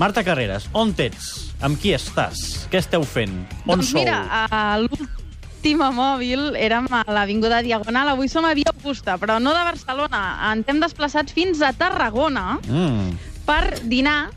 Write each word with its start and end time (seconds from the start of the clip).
Marta 0.00 0.24
Carreras, 0.24 0.64
on 0.72 0.94
ets? 0.96 1.50
Amb 1.60 1.76
qui 1.76 1.90
estàs? 1.92 2.38
Què 2.72 2.78
esteu 2.80 3.02
fent? 3.04 3.34
On 3.66 3.74
doncs 3.74 3.90
sou? 3.90 4.00
mira, 4.00 4.22
a 4.48 4.78
l'última 4.80 5.90
mòbil 5.92 6.54
érem 6.56 6.86
a 6.88 7.02
l'Avinguda 7.04 7.58
Diagonal, 7.60 8.08
avui 8.14 8.30
som 8.32 8.46
a 8.48 8.54
Via 8.56 8.72
Augusta, 8.72 9.18
però 9.20 9.36
no 9.44 9.52
de 9.52 9.60
Barcelona. 9.68 10.22
Ens 10.54 10.70
hem 10.72 10.80
desplaçat 10.80 11.28
fins 11.36 11.60
a 11.60 11.74
Tarragona 11.76 12.46
Mm. 12.64 13.10
per 13.44 13.82
dinar 13.92 14.30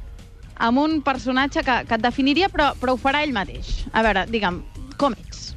amb 0.58 0.80
un 0.84 0.98
personatge 1.02 1.64
que, 1.64 1.78
que 1.88 1.96
et 1.96 2.04
definiria, 2.04 2.50
però, 2.52 2.74
però 2.76 2.98
ho 2.98 3.00
farà 3.00 3.24
ell 3.24 3.32
mateix. 3.32 3.86
A 3.94 4.04
veure, 4.04 4.26
digue'm, 4.28 4.60
com 4.98 5.16
ets? 5.16 5.54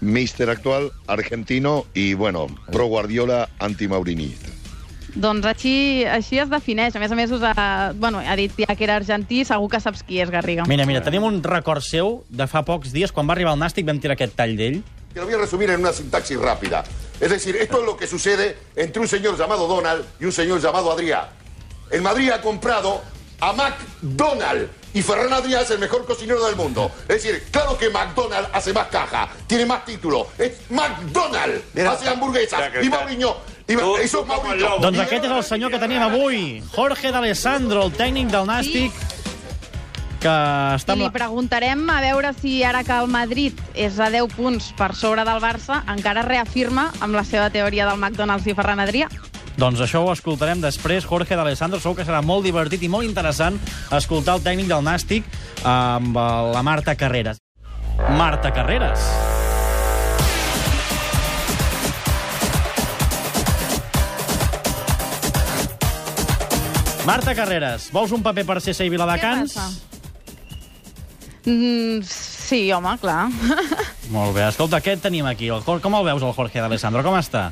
Mister 0.00 0.50
actual, 0.50 0.90
argentino 1.06 1.86
y, 1.94 2.14
bueno, 2.14 2.48
pro 2.72 2.86
Guardiola, 2.86 3.48
anti-maurinista. 3.60 4.50
Doncs 5.14 5.46
així, 5.46 6.04
així 6.10 6.40
es 6.42 6.50
defineix. 6.50 6.96
A 6.96 7.02
més 7.02 7.12
a 7.12 7.18
més, 7.18 7.30
us 7.30 7.42
ha, 7.46 7.92
bueno, 7.94 8.18
ha 8.18 8.34
dit 8.36 8.52
ja 8.58 8.74
que 8.74 8.84
era 8.86 8.96
argentí, 8.98 9.44
segur 9.46 9.70
que 9.70 9.80
saps 9.80 10.02
qui 10.02 10.20
és, 10.22 10.30
Garriga. 10.30 10.66
Mira, 10.66 10.86
mira, 10.86 11.04
tenim 11.06 11.22
un 11.26 11.40
record 11.44 11.84
seu 11.86 12.24
de 12.28 12.48
fa 12.50 12.64
pocs 12.66 12.92
dies, 12.94 13.14
quan 13.14 13.28
va 13.30 13.36
arribar 13.36 13.54
el 13.54 13.62
Nàstic 13.62 13.86
vam 13.86 14.00
tirar 14.02 14.18
aquest 14.18 14.34
tall 14.38 14.56
d'ell. 14.58 14.82
Te 15.14 15.20
lo 15.20 15.26
voy 15.26 15.34
a 15.36 15.38
resumir 15.38 15.70
en 15.70 15.80
una 15.80 15.92
sintaxis 15.92 16.38
rápida. 16.40 16.82
Es 17.20 17.30
decir, 17.30 17.54
esto 17.54 17.78
es 17.78 17.86
lo 17.86 17.96
que 17.96 18.08
sucede 18.08 18.56
entre 18.74 19.00
un 19.00 19.06
señor 19.06 19.38
llamado 19.38 19.68
Donald 19.68 20.04
y 20.18 20.24
un 20.24 20.32
señor 20.32 20.60
llamado 20.60 20.90
Adrià. 20.90 21.28
El 21.90 22.02
Madrid 22.02 22.30
ha 22.30 22.40
comprado 22.40 23.00
a 23.38 23.52
McDonald 23.52 24.68
y 24.92 25.02
Ferran 25.02 25.32
Adrià 25.32 25.60
es 25.62 25.70
el 25.70 25.78
mejor 25.78 26.04
cocinero 26.06 26.44
del 26.44 26.56
mundo. 26.56 26.90
Es 27.02 27.22
decir, 27.22 27.44
claro 27.52 27.78
que 27.78 27.90
McDonald 27.90 28.48
hace 28.52 28.72
más 28.72 28.88
caja, 28.88 29.28
tiene 29.46 29.66
más 29.66 29.84
título. 29.84 30.28
Es 30.38 30.52
McDonald, 30.70 31.62
hace 31.86 32.08
hamburguesas. 32.08 32.72
Y 32.82 32.88
Mauriño, 32.88 33.36
es 33.66 34.12
como 34.12 34.34
el 34.34 34.42
Mauriño. 34.42 34.68
lobo. 34.68 34.82
Doncs 34.82 34.98
aquest 34.98 35.24
és 35.24 35.30
el 35.30 35.44
senyor 35.44 35.70
que 35.70 35.78
tenim 35.78 36.02
avui, 36.02 36.62
Jorge 36.74 37.12
D'Alessandro, 37.12 37.84
el 37.86 37.92
tècnic 37.96 38.30
del 38.32 38.46
Nàstic, 38.46 38.92
que 40.24 40.34
està... 40.76 40.96
I 40.96 41.04
li 41.04 41.10
preguntarem 41.12 41.84
a 41.90 42.00
veure 42.04 42.32
si 42.40 42.62
ara 42.64 42.84
que 42.84 42.96
el 42.96 43.08
Madrid 43.12 43.58
és 43.74 43.98
a 44.00 44.10
10 44.12 44.34
punts 44.36 44.72
per 44.78 44.94
sobre 44.96 45.24
del 45.24 45.40
Barça, 45.42 45.82
encara 45.92 46.24
reafirma 46.26 46.90
amb 47.00 47.16
la 47.16 47.24
seva 47.24 47.50
teoria 47.50 47.88
del 47.88 48.00
McDonald's 48.00 48.48
i 48.48 48.56
Ferran 48.56 48.80
Adrià. 48.84 49.08
Doncs 49.56 49.84
això 49.84 50.02
ho 50.02 50.10
escoltarem 50.10 50.60
després. 50.60 51.06
Jorge 51.06 51.36
D'Alessandro, 51.38 51.78
segur 51.80 52.00
que 52.00 52.08
serà 52.08 52.24
molt 52.26 52.42
divertit 52.44 52.82
i 52.82 52.90
molt 52.90 53.06
interessant 53.06 53.60
escoltar 53.94 54.40
el 54.40 54.42
tècnic 54.42 54.68
del 54.72 54.82
Nàstic 54.82 55.28
amb 55.62 56.16
eh, 56.16 56.26
la 56.56 56.64
Marta 56.66 56.96
Carreras. 56.98 57.38
Marta 58.18 58.50
Carreras. 58.52 59.33
Marta 67.04 67.34
Carreras, 67.36 67.90
vols 67.92 68.14
un 68.16 68.22
paper 68.24 68.46
per 68.48 68.62
CSI 68.64 68.88
Viladecans? 68.88 69.52
Què 69.52 69.60
passa? 69.60 69.94
Mm, 71.44 72.00
sí, 72.08 72.72
home, 72.72 72.94
clar. 73.02 73.26
Molt 74.14 74.32
bé. 74.32 74.46
Escolta, 74.48 74.80
què 74.80 74.96
tenim 74.96 75.28
aquí? 75.28 75.50
El, 75.52 75.60
com 75.60 75.98
el 75.98 76.06
veus, 76.08 76.24
el 76.24 76.32
Jorge 76.32 76.62
D'Alessandro? 76.64 77.02
Com 77.04 77.18
està? 77.18 77.50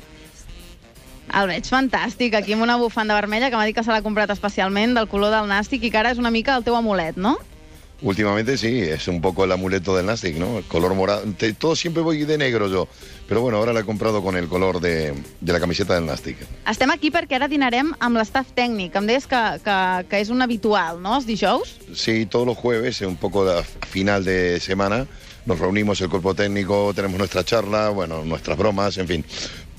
El 1.36 1.48
veig 1.52 1.68
fantàstic, 1.68 2.34
aquí 2.36 2.56
amb 2.56 2.64
una 2.64 2.78
bufanda 2.80 3.16
vermella 3.16 3.50
que 3.52 3.60
m'ha 3.60 3.68
dit 3.68 3.76
que 3.76 3.84
se 3.84 3.92
l'ha 3.92 4.02
comprat 4.04 4.32
especialment 4.32 4.96
del 4.96 5.08
color 5.12 5.32
del 5.32 5.48
nàstic 5.52 5.84
i 5.84 5.92
que 5.92 6.00
ara 6.00 6.12
és 6.16 6.20
una 6.20 6.32
mica 6.32 6.56
el 6.56 6.64
teu 6.64 6.76
amulet, 6.76 7.20
no? 7.20 7.36
Últimamente 8.02 8.58
sí, 8.58 8.80
es 8.80 9.06
un 9.06 9.20
poco 9.20 9.44
el 9.44 9.52
amuleto 9.52 9.96
del 9.96 10.06
Nastic, 10.06 10.36
¿no? 10.36 10.58
El 10.58 10.64
color 10.64 10.94
morado. 10.94 11.22
Te- 11.38 11.52
todo 11.52 11.76
siempre 11.76 12.02
voy 12.02 12.24
de 12.24 12.36
negro 12.36 12.68
yo. 12.68 12.88
Pero 13.28 13.40
bueno, 13.42 13.58
ahora 13.58 13.72
la 13.72 13.80
he 13.80 13.84
comprado 13.84 14.22
con 14.22 14.36
el 14.36 14.48
color 14.48 14.80
de, 14.80 15.14
de 15.40 15.52
la 15.52 15.60
camiseta 15.60 15.94
del 15.94 16.06
Nastic. 16.06 16.36
Estem 16.68 16.90
aquí 16.90 17.12
perquè 17.14 17.38
ara 17.38 17.46
dinarem 17.48 17.92
amb 18.02 18.18
l'estaf 18.18 18.50
tècnic. 18.58 18.96
Em 18.98 19.06
deies 19.06 19.28
que, 19.30 19.40
que, 19.62 19.76
que 20.10 20.18
és 20.20 20.30
un 20.34 20.42
habitual, 20.42 20.98
no?, 21.00 21.14
els 21.20 21.26
dijous? 21.30 21.76
Sí, 21.94 22.26
todos 22.26 22.44
los 22.46 22.58
jueves, 22.58 23.00
un 23.06 23.16
poco 23.16 23.46
a 23.48 23.62
final 23.62 24.24
de 24.24 24.58
semana, 24.60 25.06
nos 25.46 25.58
reunimos 25.58 26.00
el 26.00 26.08
cuerpo 26.10 26.34
técnico, 26.34 26.92
tenemos 26.94 27.18
nuestra 27.18 27.44
charla, 27.44 27.88
bueno, 27.90 28.24
nuestras 28.24 28.58
bromas, 28.58 28.98
en 28.98 29.06
fin. 29.08 29.24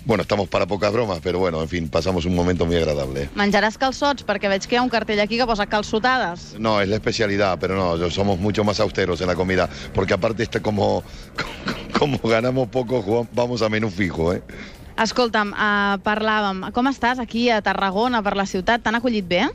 Bueno, 0.06 0.24
estamos 0.24 0.50
para 0.50 0.66
pocas 0.66 0.92
bromas, 0.92 1.20
pero 1.24 1.40
bueno, 1.40 1.62
en 1.62 1.70
fin, 1.70 1.88
pasamos 1.88 2.26
un 2.26 2.36
momento 2.36 2.66
muy 2.66 2.76
agradable. 2.76 3.30
Menjaràs 3.40 3.78
calçots, 3.80 4.26
perquè 4.28 4.50
veig 4.52 4.66
que 4.68 4.76
hi 4.76 4.80
ha 4.82 4.84
un 4.84 4.90
cartell 4.92 5.22
aquí 5.24 5.38
que 5.40 5.46
posa 5.48 5.66
calçotades. 5.66 6.56
No, 6.60 6.82
es 6.82 6.90
la 6.90 6.96
especialidad, 7.00 7.58
pero 7.58 7.76
no, 7.76 7.96
yo- 7.98 8.12
somos 8.12 8.38
mucho 8.38 8.66
más 8.66 8.82
austeros 8.82 9.22
en 9.22 9.28
la 9.28 9.36
comida, 9.36 9.70
porque 9.94 10.14
aparte 10.14 10.44
está 10.44 10.60
como, 10.60 11.04
como 11.98 12.18
ganamos 12.20 12.68
poco, 12.68 13.02
jugamos- 13.02 13.30
vamos 13.32 13.62
a 13.62 13.70
menú 13.70 13.90
fijo, 13.90 14.34
¿eh? 14.34 14.44
Escolta'm, 14.98 15.54
uh, 15.56 15.98
parlàvem, 16.04 16.68
com 16.72 16.86
estàs 16.92 17.18
aquí 17.18 17.50
a 17.50 17.62
Tarragona, 17.66 18.22
per 18.22 18.36
la 18.38 18.46
ciutat? 18.46 18.84
T'han 18.84 19.00
acollit 19.00 19.26
bé? 19.26 19.48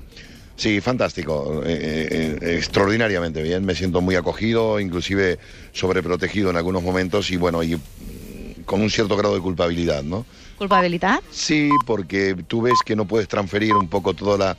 Sí, 0.59 0.80
fantástico, 0.80 1.62
eh, 1.65 2.09
eh, 2.42 2.56
extraordinariamente 2.56 3.41
bien, 3.42 3.65
me 3.65 3.76
siento 3.76 4.00
muy 4.00 4.16
acogido, 4.16 4.80
inclusive 4.80 5.38
sobreprotegido 5.72 6.50
en 6.50 6.56
algunos 6.56 6.82
momentos 6.82 7.30
y 7.30 7.36
bueno, 7.36 7.62
y 7.62 7.78
con 8.68 8.82
un 8.82 8.90
cierto 8.90 9.16
grado 9.16 9.34
de 9.34 9.40
culpabilidad, 9.40 10.02
¿no? 10.02 10.26
Culpabilitat? 10.58 11.22
Sí, 11.30 11.70
porque 11.86 12.36
tú 12.46 12.60
ves 12.62 12.74
que 12.84 12.94
no 12.94 13.06
puedes 13.06 13.26
transferir 13.26 13.74
un 13.74 13.88
poco 13.88 14.12
toda 14.12 14.36
la, 14.36 14.56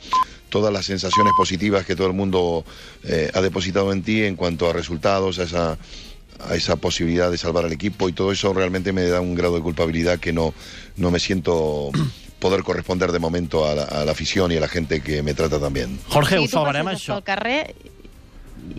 todas 0.48 0.72
las 0.72 0.84
sensaciones 0.84 1.32
positivas 1.36 1.86
que 1.86 1.94
todo 1.94 2.08
el 2.08 2.12
mundo 2.12 2.64
eh, 3.04 3.30
ha 3.32 3.40
depositado 3.40 3.92
en 3.92 4.02
ti 4.02 4.24
en 4.24 4.34
cuanto 4.34 4.68
a 4.68 4.72
resultados, 4.72 5.38
a 5.38 5.44
esa, 5.44 5.78
a 6.40 6.54
esa 6.56 6.74
posibilidad 6.76 7.30
de 7.30 7.38
salvar 7.38 7.64
al 7.64 7.72
equipo 7.72 8.08
y 8.08 8.12
todo 8.12 8.32
eso 8.32 8.52
realmente 8.52 8.92
me 8.92 9.04
da 9.04 9.20
un 9.20 9.36
grado 9.36 9.54
de 9.54 9.62
culpabilidad 9.62 10.18
que 10.18 10.32
no, 10.32 10.54
no 10.96 11.10
me 11.12 11.20
siento 11.20 11.90
poder 12.40 12.64
corresponder 12.64 13.12
de 13.12 13.20
momento 13.20 13.64
a 13.68 13.76
la, 13.76 13.84
a 13.84 14.04
la 14.04 14.10
afición 14.10 14.50
y 14.50 14.56
a 14.56 14.60
la 14.60 14.68
gente 14.68 15.02
que 15.02 15.22
me 15.22 15.34
trata 15.34 15.60
tan 15.60 15.72
bien. 15.72 16.00
Jorge, 16.08 16.38
ho 16.38 16.42
tu 16.42 16.48
salvarem, 16.48 16.84
passeges 16.90 17.06
això. 17.06 17.20
pel 17.20 17.24
carrer 17.30 17.74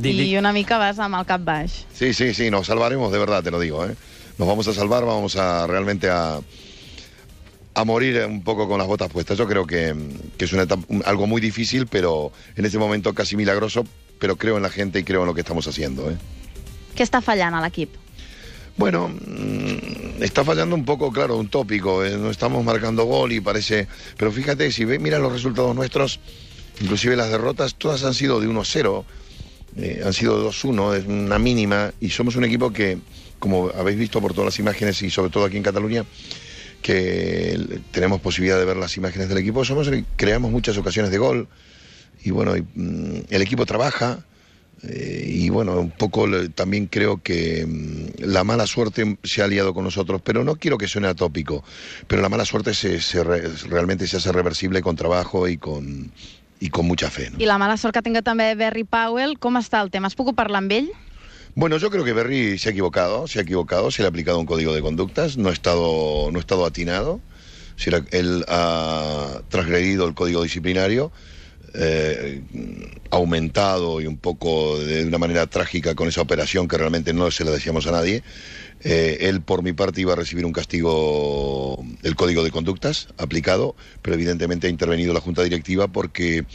I 0.03 0.35
una 0.37 0.51
mica 0.53 0.77
vas 0.77 0.99
amb 0.99 1.15
el 1.19 1.25
cap 1.25 1.41
baix. 1.43 1.85
Sí, 1.93 2.13
sí, 2.13 2.33
sí, 2.33 2.49
nos 2.49 2.67
salvaremos, 2.67 3.11
de 3.11 3.19
verdad, 3.19 3.43
te 3.43 3.51
lo 3.51 3.59
digo. 3.59 3.85
¿eh? 3.85 3.95
Nos 4.37 4.47
vamos 4.47 4.67
a 4.67 4.73
salvar, 4.73 5.05
vamos 5.05 5.35
a 5.35 5.67
realmente 5.67 6.09
a, 6.09 6.39
a 7.73 7.83
morir 7.85 8.23
un 8.27 8.43
poco 8.43 8.67
con 8.67 8.77
las 8.79 8.87
botas 8.87 9.09
puestas. 9.11 9.37
Yo 9.37 9.47
creo 9.47 9.65
que, 9.67 9.95
que 10.37 10.45
es 10.45 10.53
una 10.53 10.63
etapa- 10.63 10.85
algo 11.05 11.27
muy 11.27 11.41
difícil, 11.41 11.87
pero 11.87 12.31
en 12.55 12.65
este 12.65 12.77
momento 12.77 13.13
casi 13.13 13.35
milagroso, 13.35 13.85
pero 14.19 14.35
creo 14.37 14.57
en 14.57 14.63
la 14.63 14.69
gente 14.69 14.99
y 14.99 15.03
creo 15.03 15.21
en 15.21 15.27
lo 15.27 15.33
que 15.33 15.41
estamos 15.41 15.67
haciendo. 15.67 16.09
¿eh? 16.09 16.17
Què 16.95 17.05
està 17.07 17.21
fallant 17.23 17.55
a 17.55 17.61
l'equip? 17.63 17.93
Bueno, 18.77 19.07
mm, 19.09 20.23
está 20.23 20.43
fallando 20.43 20.75
un 20.75 20.83
poco, 20.85 21.11
claro, 21.11 21.37
un 21.37 21.47
tópico. 21.49 22.03
eh, 22.03 22.17
No 22.17 22.29
estamos 22.31 22.63
marcando 22.63 23.05
gol 23.05 23.31
y 23.31 23.39
parece... 23.41 23.87
Pero 24.17 24.31
fíjate, 24.31 24.71
si 24.71 24.85
ve, 24.85 24.99
mira 24.99 25.19
los 25.19 25.31
resultados 25.31 25.75
nuestros, 25.75 26.19
inclusive 26.81 27.15
las 27.15 27.29
derrotas, 27.29 27.75
todas 27.75 28.03
han 28.03 28.13
sido 28.13 28.39
de 28.39 28.47
1-0, 28.49 29.03
eh, 29.75 30.01
han 30.05 30.13
sido 30.13 30.37
de 30.37 30.49
2-1, 30.49 30.95
es 30.97 31.05
una 31.05 31.39
mínima, 31.39 31.91
y 31.99 32.09
somos 32.09 32.35
un 32.35 32.43
equipo 32.43 32.71
que, 32.71 32.99
como 33.39 33.69
habéis 33.69 33.97
visto 33.97 34.19
por 34.21 34.33
todas 34.33 34.47
las 34.47 34.59
imágenes 34.59 35.01
y 35.01 35.09
sobre 35.09 35.29
todo 35.31 35.45
aquí 35.45 35.57
en 35.57 35.63
Cataluña, 35.63 36.05
que 36.81 37.81
tenemos 37.91 38.21
posibilidad 38.21 38.57
de 38.57 38.65
ver 38.65 38.77
las 38.77 38.97
imágenes 38.97 39.29
del 39.29 39.37
equipo, 39.37 39.63
somos 39.65 39.87
el- 39.87 40.05
creamos 40.15 40.51
muchas 40.51 40.77
ocasiones 40.77 41.11
de 41.11 41.17
gol, 41.17 41.47
y 42.23 42.31
bueno, 42.31 42.53
mm, 42.73 43.15
el 43.29 43.41
equipo 43.41 43.65
trabaja, 43.65 44.25
eh, 44.83 45.25
y 45.27 45.49
bueno, 45.49 45.79
un 45.79 45.91
poco 45.91 46.25
también 46.55 46.87
creo 46.87 47.21
que 47.21 47.65
mm, 47.67 48.23
la 48.23 48.43
mala 48.43 48.65
suerte 48.65 49.17
se 49.23 49.41
ha 49.41 49.45
aliado 49.45 49.73
con 49.75 49.83
nosotros, 49.83 50.21
pero 50.23 50.43
no 50.43 50.55
quiero 50.55 50.77
que 50.77 50.87
suene 50.87 51.07
atópico, 51.07 51.63
pero 52.07 52.21
la 52.21 52.29
mala 52.29 52.45
suerte 52.45 52.73
se, 52.73 52.99
se 52.99 53.23
re- 53.23 53.47
realmente 53.69 54.07
se 54.07 54.17
hace 54.17 54.31
reversible 54.31 54.81
con 54.81 54.95
trabajo 54.95 55.47
y 55.47 55.57
con, 55.57 56.11
y 56.61 56.69
con 56.69 56.85
mucha 56.85 57.09
fe. 57.09 57.29
¿no? 57.31 57.39
I 57.41 57.45
la 57.49 57.57
mala 57.57 57.75
sort 57.75 57.97
que 57.97 58.03
tinga 58.05 58.21
també 58.23 58.53
Barry 58.55 58.85
Powell, 58.85 59.35
com 59.41 59.57
està 59.59 59.81
el 59.83 59.89
tema? 59.91 60.07
Has 60.07 60.15
pogut 60.15 60.37
parlar 60.37 60.61
amb 60.61 60.71
ell? 60.71 60.91
Bueno, 61.55 61.75
yo 61.77 61.89
creo 61.89 62.05
que 62.05 62.13
Berry 62.13 62.57
se 62.57 62.69
ha 62.69 62.71
equivocado, 62.71 63.27
se 63.27 63.39
ha 63.39 63.41
equivocado, 63.41 63.91
se 63.91 64.03
le 64.03 64.05
ha 64.05 64.09
aplicado 64.09 64.39
un 64.39 64.45
código 64.45 64.73
de 64.73 64.81
conductas, 64.81 65.35
no 65.37 65.49
ha 65.49 65.51
estado, 65.51 66.29
no 66.31 66.37
ha 66.37 66.39
estado 66.39 66.65
atinado, 66.65 67.19
si 67.75 67.89
él 67.89 68.45
ha 68.47 69.41
transgredido 69.49 70.07
el 70.07 70.13
código 70.13 70.43
disciplinario, 70.43 71.11
eh, 71.73 72.41
aumentado 73.09 74.01
y 74.01 74.07
un 74.07 74.17
poco 74.17 74.79
de 74.79 75.05
una 75.05 75.17
manera 75.17 75.47
trágica 75.47 75.95
con 75.95 76.07
esa 76.07 76.21
operación 76.21 76.67
que 76.67 76.77
realmente 76.77 77.13
no 77.13 77.31
se 77.31 77.45
la 77.45 77.51
decíamos 77.51 77.87
a 77.87 77.91
nadie. 77.91 78.23
Eh, 78.83 79.19
él, 79.21 79.41
por 79.41 79.63
mi 79.63 79.73
parte, 79.73 80.01
iba 80.01 80.13
a 80.13 80.15
recibir 80.15 80.45
un 80.45 80.53
castigo 80.53 81.83
del 82.01 82.15
código 82.15 82.43
de 82.43 82.51
conductas 82.51 83.07
aplicado, 83.17 83.75
pero 84.01 84.15
evidentemente 84.15 84.67
ha 84.67 84.69
intervenido 84.69 85.13
la 85.13 85.19
Junta 85.19 85.43
Directiva 85.43 85.87
porque 85.87 86.45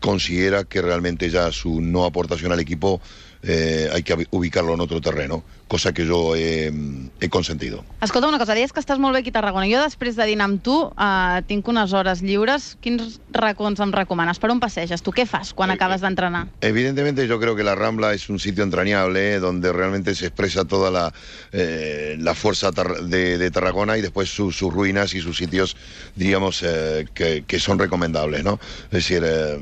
considera 0.00 0.64
que 0.64 0.82
realmente 0.82 1.30
ya 1.30 1.52
su 1.52 1.80
no 1.80 2.04
aportación 2.04 2.52
al 2.52 2.60
equipo 2.60 3.00
eh, 3.42 3.88
hay 3.92 4.02
que 4.02 4.26
ubicarlo 4.30 4.74
en 4.74 4.80
otro 4.80 5.00
terreno, 5.00 5.44
cosa 5.70 5.92
que 5.94 6.04
yo 6.04 6.34
he, 6.34 6.72
he 7.20 7.28
consentido. 7.28 7.84
Escolta, 8.02 8.26
una 8.26 8.40
cosa, 8.42 8.56
deies 8.58 8.72
que 8.74 8.82
estàs 8.82 8.98
molt 8.98 9.14
bé 9.14 9.20
aquí 9.22 9.30
a 9.30 9.36
Tarragona. 9.38 9.68
Jo, 9.70 9.78
després 9.86 10.16
de 10.18 10.26
dinar 10.26 10.48
amb 10.50 10.58
tu, 10.66 10.74
eh, 10.98 11.42
tinc 11.46 11.68
unes 11.70 11.92
hores 11.94 12.24
lliures. 12.26 12.72
Quins 12.82 13.20
racons 13.30 13.78
em 13.78 13.92
recomanes? 13.94 14.40
Per 14.42 14.50
on 14.50 14.58
passeges? 14.58 15.04
Tu 15.06 15.14
què 15.14 15.28
fas 15.30 15.52
quan 15.54 15.70
Eh, 15.70 15.76
acabes 15.78 16.02
d'entrenar? 16.02 16.48
Evidentemente 16.60 17.28
yo 17.28 17.38
creo 17.38 17.54
que 17.54 17.62
la 17.62 17.76
Rambla 17.76 18.12
es 18.14 18.28
un 18.28 18.40
sitio 18.40 18.64
entrañable 18.64 19.34
eh, 19.34 19.38
donde 19.38 19.72
realmente 19.72 20.16
se 20.16 20.26
expresa 20.26 20.64
toda 20.64 20.90
la, 20.90 21.14
eh, 21.52 22.16
la 22.18 22.34
fuerza 22.34 22.72
de, 22.72 23.38
de 23.38 23.50
Tarragona 23.52 23.96
y 23.96 24.02
después 24.02 24.28
su- 24.28 24.50
sus 24.50 24.72
ruinas 24.74 25.14
y 25.14 25.20
sus 25.20 25.36
sitios, 25.36 25.76
diríamos, 26.16 26.64
eh, 26.64 27.06
que, 27.14 27.44
que 27.46 27.60
son 27.60 27.78
recomendables, 27.78 28.42
¿no? 28.42 28.58
Es 28.86 29.06
decir, 29.06 29.22
eh, 29.24 29.58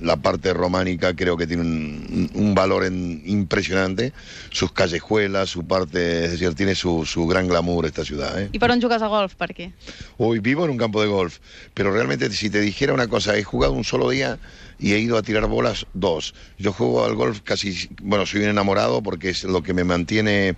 la 0.00 0.16
parte 0.16 0.52
románica 0.54 1.14
creo 1.14 1.36
que 1.36 1.46
tiene 1.46 1.62
un, 1.62 2.30
un 2.34 2.54
valor 2.54 2.84
en- 2.84 3.22
impresionante. 3.26 4.12
Sus 4.50 4.72
callejuelas, 4.72 5.50
su 5.50 5.66
parte, 5.66 6.24
es 6.24 6.32
decir, 6.32 6.54
tiene 6.54 6.74
su, 6.74 7.04
su 7.06 7.26
gran 7.26 7.48
glamour 7.48 7.86
esta 7.86 8.04
ciudad. 8.04 8.40
¿eh? 8.40 8.48
I 8.52 8.58
per 8.58 8.70
on 8.70 8.80
jugues 8.80 9.02
a 9.02 9.06
golf? 9.08 9.34
Per 9.34 9.54
què? 9.54 9.72
Hoy 10.18 10.38
vivo 10.38 10.64
en 10.64 10.70
un 10.70 10.78
campo 10.78 11.00
de 11.02 11.08
golf, 11.08 11.38
pero 11.74 11.92
realmente 11.92 12.30
si 12.30 12.50
te 12.50 12.60
dijera 12.60 12.92
una 12.94 13.08
cosa, 13.08 13.36
he 13.36 13.42
jugado 13.44 13.72
un 13.72 13.84
solo 13.84 14.10
día 14.10 14.38
y 14.78 14.92
he 14.92 14.98
ido 14.98 15.16
a 15.16 15.22
tirar 15.22 15.46
bolas 15.46 15.86
dos. 15.94 16.34
Yo 16.58 16.72
juego 16.72 17.04
al 17.04 17.14
golf 17.14 17.40
casi, 17.42 17.88
bueno, 18.02 18.26
soy 18.26 18.42
un 18.42 18.48
enamorado 18.48 19.02
porque 19.02 19.30
es 19.30 19.44
lo 19.44 19.62
que 19.62 19.74
me 19.74 19.84
mantiene, 19.84 20.56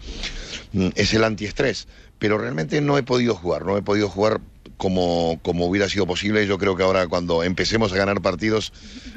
mm, 0.72 0.88
es 0.94 1.12
el 1.14 1.24
antiestrés, 1.24 1.86
pero 2.18 2.38
realmente 2.38 2.80
no 2.80 2.96
he 2.98 3.02
podido 3.02 3.34
jugar, 3.34 3.64
no 3.66 3.76
he 3.76 3.82
podido 3.82 4.08
jugar 4.08 4.40
como, 4.76 5.38
como 5.42 5.66
hubiera 5.66 5.88
sido 5.88 6.06
posible. 6.06 6.46
Yo 6.46 6.58
creo 6.58 6.76
que 6.76 6.82
ahora 6.82 7.06
cuando 7.08 7.42
empecemos 7.42 7.92
a 7.92 7.96
ganar 7.96 8.20
partidos 8.20 8.72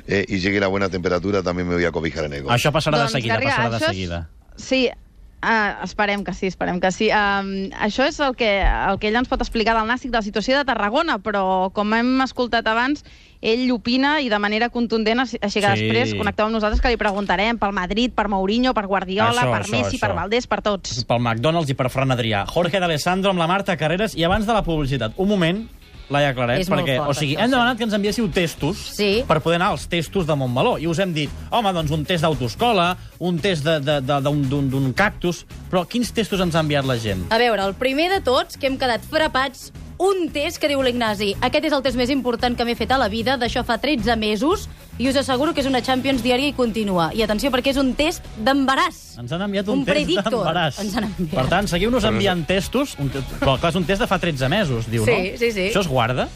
eh, 0.07 0.25
y 0.27 0.39
llegue 0.39 0.59
la 0.59 0.68
buena 0.68 0.89
temperatura 0.89 1.44
también 1.44 1.68
me 1.68 1.75
voy 1.75 1.86
a 1.86 1.92
cobijar 1.92 2.25
en 2.25 2.33
el 2.33 2.44
golf. 2.44 2.56
Això 2.56 2.71
passarà 2.71 2.98
de 2.98 3.07
Doncs, 3.07 3.18
seguida, 3.18 3.39
passarà 3.42 3.69
de 3.80 3.86
seguida. 3.86 4.19
Sí, 4.57 4.89
uh, 5.44 5.84
esperem 5.84 6.24
que 6.24 6.34
sí, 6.34 6.48
esperem 6.48 6.80
que 6.81 6.92
sí. 6.92 7.10
Um, 7.12 7.69
això 7.80 8.06
és 8.07 8.19
el 8.19 8.36
que, 8.36 8.50
el 8.63 9.00
que 9.00 9.07
ell 9.10 9.16
ens 9.19 9.30
pot 9.30 9.42
explicar 9.42 9.75
del 9.78 9.88
Nàstic 9.89 10.12
de 10.12 10.18
la 10.19 10.25
situació 10.25 10.57
de 10.57 10.66
Tarragona, 10.66 11.19
però 11.19 11.72
com 11.74 11.94
hem 11.94 12.22
escoltat 12.25 12.68
abans, 12.68 13.04
ell 13.42 13.69
opina 13.72 14.16
i 14.22 14.30
de 14.34 14.39
manera 14.42 14.69
contundent, 14.74 15.19
així 15.22 15.38
que 15.39 15.50
Sí. 15.51 15.62
després 15.62 16.16
connecteu 16.18 16.48
amb 16.48 16.56
nosaltres 16.57 16.81
que 16.81 16.89
li 16.89 16.98
preguntarem 16.98 17.57
pel 17.62 17.72
Madrid, 17.72 18.12
per 18.16 18.28
Mourinho, 18.28 18.74
per 18.74 18.88
Guardiola, 18.88 19.44
Això, 19.44 19.51
per 19.51 19.62
això, 19.62 19.72
Messi, 19.72 19.98
això. 19.98 20.01
per 20.07 20.16
Valdés, 20.16 20.48
per 20.48 20.62
tots. 20.63 21.04
pel 21.06 21.19
McDonald's 21.22 21.69
i 21.69 21.75
per 21.75 21.90
Fran 21.94 22.10
Adrià. 22.12 22.45
Jorge 22.50 22.80
d'Alessandro 22.80 23.30
amb 23.30 23.40
la 23.40 23.48
Marta 23.48 23.78
Carreras 23.78 24.16
i 24.16 24.24
abans 24.24 24.48
de 24.48 24.54
la 24.54 24.63
publicitat. 24.63 25.13
Un 25.18 25.28
moment, 25.30 25.68
Laia 26.09 26.33
Claret, 26.33 26.62
És 26.63 26.69
perquè, 26.71 26.98
fort, 27.01 27.09
o 27.12 27.13
sigui, 27.18 27.36
això, 27.36 27.44
hem 27.44 27.50
sí. 27.51 27.56
demanat 27.56 27.77
que 27.77 27.83
ens 27.83 27.95
enviéssiu 27.98 28.30
testos 28.31 28.77
Sí. 28.95 29.24
per 29.27 29.42
poder 29.42 29.57
anar 29.59 29.71
als 29.74 29.88
testos 29.92 30.27
de 30.27 30.36
Montmeló. 30.36 30.77
I 30.80 30.88
us 30.88 31.00
hem 31.04 31.13
dit, 31.13 31.30
home, 31.51 31.74
doncs 31.75 31.92
un 31.92 32.06
test 32.07 32.24
d'autoescola, 32.24 32.95
un 33.19 33.39
test 33.44 33.65
d'un 33.68 34.94
cactus... 34.95 35.45
Però 35.68 35.83
quins 35.86 36.13
testos 36.15 36.39
ens 36.39 36.56
ha 36.56 36.62
enviat 36.63 36.86
la 36.88 36.95
gent? 36.98 37.25
A 37.30 37.38
veure, 37.38 37.62
el 37.68 37.74
primer 37.75 38.07
de 38.09 38.21
tots, 38.24 38.56
que 38.56 38.69
hem 38.69 38.77
quedat 38.80 39.04
frapats, 39.04 39.74
un 40.00 40.30
test 40.31 40.62
que 40.62 40.69
diu 40.69 40.81
l'Ignasi. 40.86 41.33
Aquest 41.42 41.65
és 41.68 41.74
el 41.75 41.83
test 41.83 41.98
més 42.00 42.12
important 42.13 42.56
que 42.56 42.63
m'he 42.63 42.75
fet 42.77 42.92
a 42.94 43.00
la 43.01 43.09
vida, 43.12 43.36
d'això 43.38 43.65
fa 43.65 43.80
13 43.81 44.15
mesos, 44.15 44.69
i 44.97 45.07
us 45.09 45.15
asseguro 45.15 45.53
que 45.53 45.61
és 45.61 45.67
una 45.69 45.81
Champions 45.85 46.23
diària 46.25 46.47
i 46.49 46.53
continua. 46.57 47.11
I 47.13 47.21
atenció, 47.21 47.51
perquè 47.53 47.69
és 47.73 47.77
un 47.77 47.94
test 47.97 48.23
d'embaràs. 48.44 49.19
Ens 49.21 49.31
han 49.31 49.41
enviat 49.45 49.67
un, 49.69 49.79
Un 49.79 49.85
test 49.85 49.94
predictor. 49.95 50.31
d'embaràs. 50.33 50.79
Ens 50.81 50.95
han 50.97 51.03
enviat. 51.11 51.35
Per 51.35 51.47
tant, 51.51 51.67
seguiu-nos 51.69 52.03
enviant 52.09 52.45
testos. 52.49 52.95
Un, 52.99 53.09
però, 53.39 53.57
clar, 53.59 53.69
és 53.71 53.75
un 53.77 53.85
test 53.85 54.01
de 54.01 54.07
fa 54.09 54.17
13 54.19 54.49
mesos, 54.49 54.89
diu, 54.89 55.05
Sí, 55.05 55.11
no? 55.11 55.38
sí, 55.38 55.51
sí. 55.51 55.67
Això 55.69 55.81
es 55.85 55.88
guarda? 55.88 56.27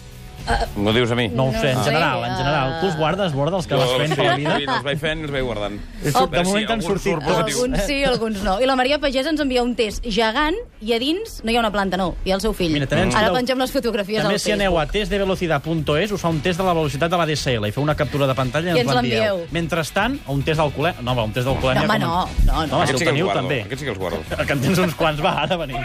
M'ho 0.75 0.93
dius 0.93 1.11
a 1.11 1.15
mi? 1.15 1.27
No 1.29 1.45
ho 1.49 1.51
sé, 1.51 1.71
en 1.71 1.77
sé, 1.83 1.89
general, 1.91 2.23
en 2.25 2.35
general. 2.38 2.71
eh, 2.71 2.77
Tu 2.81 2.88
es 2.88 2.97
guardes, 2.97 3.33
guarda 3.33 3.57
els 3.57 3.67
que 3.67 3.75
vas 3.75 3.89
fent 3.97 4.15
per 4.15 4.25
la 4.25 4.35
vida? 4.38 4.55
Sí, 4.57 4.65
els 4.67 4.83
vaig 4.83 4.99
fent 4.99 5.19
i 5.19 5.23
els 5.27 5.31
vaig 5.31 5.43
guardant. 5.43 5.79
De 6.01 6.11
moment 6.43 6.65
han 6.65 6.71
algun 6.71 6.81
sortit 6.81 7.19
tots. 7.25 7.38
Alguns 7.55 7.83
sí, 7.85 8.03
alguns 8.03 8.41
no. 8.43 8.59
I 8.61 8.65
la 8.69 8.75
Maria 8.75 8.97
Pagès 8.99 9.27
ens 9.31 9.39
envia 9.43 9.63
un 9.63 9.75
test 9.75 10.03
gegant 10.05 10.55
i 10.81 10.93
a 10.93 10.99
dins 10.99 11.41
no 11.43 11.51
hi 11.51 11.55
ha 11.57 11.59
una 11.63 11.71
planta, 11.71 11.97
no. 11.97 12.15
Hi 12.25 12.31
ha 12.31 12.35
el 12.35 12.41
seu 12.41 12.53
fill. 12.53 12.73
Mira, 12.73 12.88
també 12.88 13.13
Ara 13.15 13.31
pengem 13.33 13.59
les 13.61 13.71
fotografies 13.71 14.21
També 14.23 14.35
al 14.35 14.43
si 14.43 14.51
aneu 14.51 14.77
a 14.77 14.85
Facebook. 14.85 14.99
testdevelocitat.es 15.01 16.11
us 16.11 16.21
fa 16.21 16.29
un 16.29 16.41
test 16.41 16.59
de 16.59 16.65
la 16.65 16.73
velocitat 16.73 17.11
de 17.11 17.17
la 17.17 17.25
DSL 17.29 17.67
i 17.67 17.71
feu 17.71 17.83
una 17.83 17.95
captura 17.95 18.27
de 18.27 18.35
pantalla 18.35 18.73
i, 18.73 18.77
I 18.77 18.81
ens 18.85 18.94
l'envieu. 18.94 19.45
Mentrestant, 19.51 20.19
un 20.27 20.41
test 20.44 20.59
d'alcoholèmia... 20.59 21.01
No, 21.05 21.15
va, 21.15 21.23
un 21.23 21.31
test 21.33 21.45
d'alcoholèmia... 21.47 21.85
No, 21.87 21.94
home, 21.94 21.99
no, 22.45 22.53
no, 22.53 22.65
no. 22.65 22.65
No, 22.67 22.77
home, 22.81 22.87
si 22.87 22.94
Aquests 22.94 22.94
el 22.94 22.97
sí 22.99 23.05
que 23.05 23.09
els 23.09 23.15
teniu, 23.15 23.25
guardo. 23.25 23.41
també. 23.41 23.61
Aquests 23.65 23.79
sí 23.79 23.85
que 23.85 23.91
els 23.91 23.99
guardo. 23.99 24.23
Que 24.47 24.53
en 24.57 24.61
tens 24.65 24.79
uns 24.79 24.95
quants, 24.95 25.21
va, 25.23 25.35
ara 25.45 25.57
venim. 25.57 25.77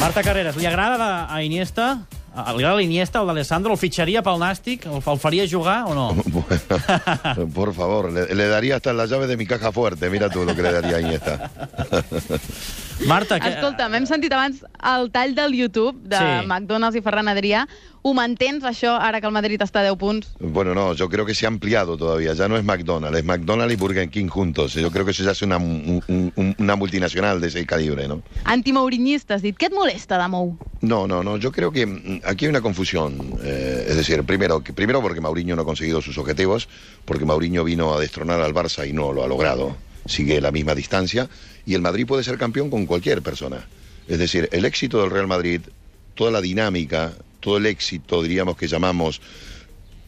Marta 0.00 0.22
Carreras, 0.22 0.56
li 0.60 0.66
agrada 0.68 1.26
a 1.32 1.42
Iniesta? 1.42 2.04
A- 2.36 2.52
Li 2.52 2.60
agrada 2.62 2.76
l'Iniesta, 2.78 3.20
el 3.22 3.26
d'Alessandro? 3.30 3.72
El 3.72 3.78
fitxaria 3.80 4.22
pel 4.22 4.36
Nàstic? 4.42 4.84
El, 4.86 5.00
el 5.00 5.18
faria 5.18 5.46
jugar 5.48 5.84
o 5.88 5.94
no? 5.96 6.10
Por 7.54 7.72
favor, 7.74 8.12
le, 8.12 8.26
le 8.34 8.46
daría 8.48 8.76
hasta 8.76 8.92
la 8.92 9.06
llave 9.06 9.26
de 9.26 9.36
mi 9.36 9.46
caja 9.46 9.72
fuerte. 9.72 10.10
Mira 10.10 10.28
tú 10.28 10.44
lo 10.44 10.54
que 10.54 10.62
le 10.62 10.72
daría 10.72 10.96
a 10.96 11.00
Iniesta. 11.00 11.50
Marta, 13.06 13.38
que... 13.38 13.48
Escolta, 13.52 13.90
m'hem 13.92 14.06
sentit 14.08 14.32
abans 14.32 14.62
el 14.80 15.10
tall 15.12 15.34
del 15.36 15.52
YouTube 15.52 15.98
de 16.08 16.16
Sí. 16.16 16.46
McDonald's 16.48 16.96
i 16.96 17.02
Ferran 17.04 17.28
Adrià. 17.28 17.66
Ho 18.06 18.12
mantens, 18.14 18.62
això, 18.64 18.92
ara 19.02 19.18
que 19.20 19.26
el 19.26 19.34
Madrid 19.34 19.60
està 19.60 19.80
a 19.82 19.84
10 19.88 19.96
punts? 19.98 20.28
Bueno, 20.38 20.72
no, 20.78 20.94
yo 20.94 21.08
creo 21.10 21.26
que 21.26 21.34
se 21.34 21.44
ha 21.44 21.48
ampliado 21.48 21.96
todavía. 21.98 22.32
Ya 22.34 22.46
no 22.48 22.56
es 22.56 22.62
McDonald's, 22.64 23.18
es 23.18 23.24
McDonald's 23.24 23.74
y 23.74 23.76
Burger 23.76 24.08
King 24.08 24.28
juntos. 24.28 24.74
Yo 24.74 24.90
creo 24.92 25.04
que 25.04 25.10
eso 25.10 25.24
ya 25.24 25.32
es 25.32 25.42
una, 25.42 25.56
un- 25.58 26.02
un- 26.08 26.54
una 26.58 26.76
multinacional 26.76 27.40
de 27.40 27.48
ese 27.48 27.66
calibre, 27.66 28.06
¿no? 28.08 28.22
Antimourinista, 28.44 29.34
has 29.34 29.42
dit. 29.42 29.58
Què 29.58 29.66
et 29.68 29.74
molesta 29.74 30.16
de 30.22 30.28
Mou? 30.28 30.54
No, 30.82 31.06
no, 31.08 31.22
no. 31.24 31.36
Yo 31.36 31.50
creo 31.52 31.72
que 31.72 31.84
mm, 31.84 32.20
aquí 32.26 32.44
hay 32.44 32.50
una 32.50 32.60
confusión. 32.60 33.38
Eh, 33.42 33.86
es 33.88 33.96
decir, 33.96 34.22
primero, 34.24 34.62
primero 34.62 35.00
porque 35.00 35.20
Mauriño 35.20 35.56
no 35.56 35.62
ha 35.62 35.64
conseguido 35.64 36.02
sus 36.02 36.18
objetivos, 36.18 36.68
porque 37.04 37.24
Mauriño 37.24 37.64
vino 37.64 37.94
a 37.94 38.00
destronar 38.00 38.40
al 38.40 38.54
Barça 38.54 38.88
y 38.88 38.92
no 38.92 39.12
lo 39.12 39.24
ha 39.24 39.28
logrado. 39.28 39.76
Sigue 40.06 40.40
la 40.40 40.52
misma 40.52 40.74
distancia 40.74 41.28
y 41.64 41.74
el 41.74 41.82
Madrid 41.82 42.06
puede 42.06 42.22
ser 42.22 42.38
campeón 42.38 42.70
con 42.70 42.86
cualquier 42.86 43.22
persona. 43.22 43.66
Es 44.08 44.18
decir, 44.18 44.48
el 44.52 44.64
éxito 44.64 45.00
del 45.00 45.10
Real 45.10 45.26
Madrid, 45.26 45.60
toda 46.14 46.30
la 46.30 46.40
dinámica, 46.40 47.12
todo 47.40 47.56
el 47.56 47.66
éxito, 47.66 48.22
diríamos 48.22 48.56
que 48.56 48.68
llamamos 48.68 49.20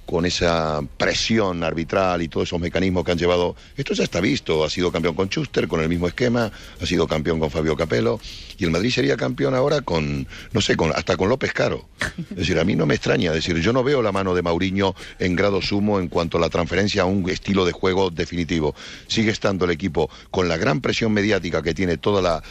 con 0.09 0.25
esa 0.25 0.81
presión 0.97 1.63
arbitral 1.63 2.23
y 2.23 2.29
todos 2.29 2.49
esos 2.49 2.59
mecanismos 2.59 3.05
que 3.05 3.13
han 3.13 3.19
llevado. 3.19 3.55
Esto 3.77 3.93
ya 3.93 4.05
está 4.05 4.23
visto. 4.23 4.65
Ha 4.65 4.71
sido 4.71 4.91
campeón 4.91 5.15
con 5.15 5.29
Schuster, 5.29 5.69
con 5.69 5.83
el 5.83 5.89
mismo 5.91 6.09
esquema, 6.09 6.51
ha 6.81 6.87
sido 6.87 7.07
campeón 7.07 7.39
con 7.39 7.51
Fabio 7.51 7.77
Capello. 7.77 8.19
Y 8.57 8.65
el 8.65 8.71
Madrid 8.71 8.91
sería 8.91 9.19
campeón 9.19 9.55
ahora 9.55 9.83
con, 9.83 10.27
no 10.53 10.63
sé, 10.63 10.77
con, 10.77 10.93
hasta 10.93 11.19
con 11.19 11.29
López 11.29 11.53
Caro. 11.53 11.91
Es 12.31 12.37
decir, 12.37 12.59
a 12.59 12.65
mí 12.65 12.75
no 12.75 12.87
me 12.87 12.95
extraña. 12.95 13.33
Es 13.33 13.45
decir, 13.45 13.61
yo 13.61 13.75
no 13.75 13.85
veo 13.85 14.01
la 14.01 14.11
mano 14.11 14.35
de 14.35 14.41
Mauriño 14.41 14.95
en 15.19 15.37
grado 15.37 15.61
sumo 15.61 16.01
en 16.01 16.09
cuanto 16.09 16.39
a 16.39 16.41
la 16.41 16.49
transferencia 16.49 17.03
a 17.03 17.05
un 17.05 17.29
estilo 17.29 17.67
de 17.67 17.73
juego 17.73 18.09
definitivo. 18.09 18.75
Sigue 19.09 19.31
estando 19.31 19.67
el 19.67 19.73
equipo 19.73 20.09
con 20.31 20.49
la 20.49 20.57
gran 20.57 20.81
presión 20.81 21.13
mediática 21.13 21.63
que 21.63 21.75
tiene 21.75 21.99
toda 21.99 22.23
la, 22.23 22.43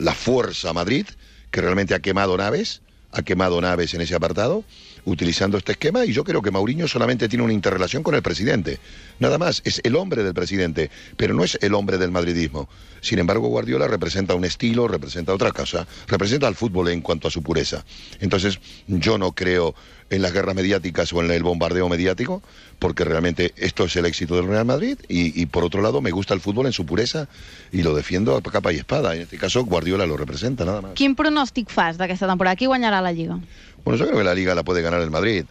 la 0.00 0.14
fuerza 0.14 0.72
Madrid, 0.72 1.06
que 1.52 1.60
realmente 1.60 1.94
ha 1.94 2.00
quemado 2.00 2.36
naves 2.36 2.82
ha 3.12 3.22
quemado 3.22 3.60
naves 3.60 3.94
en 3.94 4.00
ese 4.00 4.14
apartado, 4.14 4.64
utilizando 5.04 5.56
este 5.56 5.72
esquema, 5.72 6.04
y 6.04 6.12
yo 6.12 6.24
creo 6.24 6.42
que 6.42 6.50
Mauriño 6.50 6.86
solamente 6.86 7.28
tiene 7.28 7.44
una 7.44 7.52
interrelación 7.52 8.02
con 8.02 8.14
el 8.14 8.22
presidente. 8.22 8.78
Nada 9.18 9.38
más, 9.38 9.62
es 9.64 9.80
el 9.84 9.96
hombre 9.96 10.22
del 10.22 10.34
presidente, 10.34 10.90
pero 11.16 11.34
no 11.34 11.44
es 11.44 11.58
el 11.62 11.74
hombre 11.74 11.96
del 11.96 12.10
madridismo. 12.10 12.68
Sin 13.00 13.18
embargo, 13.18 13.48
Guardiola 13.48 13.88
representa 13.88 14.34
un 14.34 14.44
estilo, 14.44 14.88
representa 14.88 15.32
otra 15.32 15.52
cosa, 15.52 15.86
representa 16.06 16.46
al 16.46 16.56
fútbol 16.56 16.88
en 16.88 17.00
cuanto 17.00 17.28
a 17.28 17.30
su 17.30 17.42
pureza. 17.42 17.84
Entonces, 18.20 18.58
yo 18.86 19.16
no 19.16 19.32
creo 19.32 19.74
en 20.10 20.22
las 20.22 20.32
guerras 20.32 20.54
mediáticas 20.54 21.12
o 21.12 21.22
en 21.22 21.30
el 21.30 21.42
bombardeo 21.42 21.88
mediático, 21.88 22.42
porque 22.78 23.04
realmente 23.04 23.52
esto 23.56 23.84
es 23.84 23.96
el 23.96 24.06
éxito 24.06 24.36
del 24.36 24.46
Real 24.46 24.64
Madrid, 24.64 24.98
y, 25.08 25.40
y 25.40 25.46
por 25.46 25.64
otro 25.64 25.82
lado, 25.82 26.00
me 26.00 26.10
gusta 26.10 26.34
el 26.34 26.40
fútbol 26.40 26.66
en 26.66 26.72
su 26.72 26.86
pureza 26.86 27.28
y 27.72 27.82
lo 27.82 27.94
defiendo 27.94 28.36
a 28.36 28.42
capa 28.42 28.72
y 28.72 28.76
espada. 28.76 29.14
En 29.14 29.22
este 29.22 29.36
caso, 29.36 29.64
Guardiola 29.64 30.06
lo 30.06 30.16
representa, 30.16 30.64
nada 30.64 30.80
más. 30.80 30.92
Quin 30.94 31.14
pronòstic 31.16 31.68
fas 31.68 31.98
d'aquesta 31.98 32.26
temporada? 32.26 32.56
Qui 32.56 32.66
guanyarà 32.66 33.02
la 33.02 33.12
Lliga? 33.12 33.38
Bueno, 33.84 33.98
yo 33.98 34.06
creo 34.06 34.18
que 34.18 34.24
la 34.24 34.34
liga 34.34 34.54
la 34.54 34.64
puede 34.64 34.82
ganar 34.82 35.00
el 35.02 35.10
Madrid. 35.10 35.44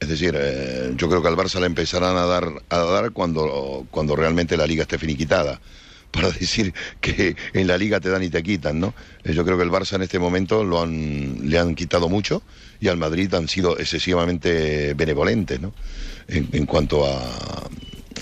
Es 0.00 0.08
decir, 0.08 0.34
eh, 0.38 0.92
yo 0.96 1.08
creo 1.08 1.22
que 1.22 1.28
al 1.28 1.36
Barça 1.36 1.58
le 1.58 1.66
empezarán 1.66 2.16
a 2.16 2.26
dar, 2.26 2.48
a 2.68 2.78
dar 2.78 3.10
cuando, 3.10 3.86
cuando 3.90 4.14
realmente 4.14 4.56
la 4.56 4.66
liga 4.66 4.82
esté 4.82 4.96
finiquitada. 4.98 5.60
Para 6.10 6.30
decir 6.30 6.72
que 7.00 7.36
en 7.52 7.66
la 7.66 7.76
liga 7.76 8.00
te 8.00 8.08
dan 8.08 8.22
y 8.22 8.30
te 8.30 8.42
quitan, 8.42 8.80
¿no? 8.80 8.94
Eh, 9.24 9.34
Yo 9.34 9.44
creo 9.44 9.56
que 9.58 9.64
el 9.64 9.70
Barça 9.70 9.94
en 9.96 10.02
este 10.02 10.18
momento 10.18 10.64
lo 10.64 10.80
han, 10.82 11.48
le 11.50 11.58
han 11.58 11.74
quitado 11.74 12.08
mucho 12.08 12.42
y 12.80 12.88
al 12.88 12.96
Madrid 12.96 13.32
han 13.34 13.46
sido 13.46 13.78
excesivamente 13.78 14.94
benevolentes, 14.94 15.60
¿no? 15.60 15.74
En, 16.26 16.48
en 16.52 16.64
cuanto 16.66 17.04
a, 17.06 17.20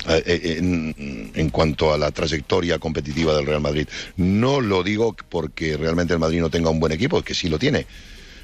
a- 0.07 0.19
en, 0.27 1.51
cuanto 1.51 1.93
a 1.93 1.99
la 1.99 2.11
trayectoria 2.11 2.79
competitiva 2.79 3.35
del 3.37 3.47
Real 3.47 3.61
Madrid. 3.61 3.87
No 4.17 4.61
lo 4.61 4.83
digo 4.83 5.15
porque 5.29 5.77
realmente 5.77 6.13
el 6.13 6.19
Madrid 6.21 6.41
no 6.41 6.51
tenga 6.51 6.71
un 6.71 6.81
buen 6.81 6.93
equipo, 6.93 7.23
que 7.23 7.35
sí 7.35 7.49
lo 7.49 7.59
tiene, 7.59 7.87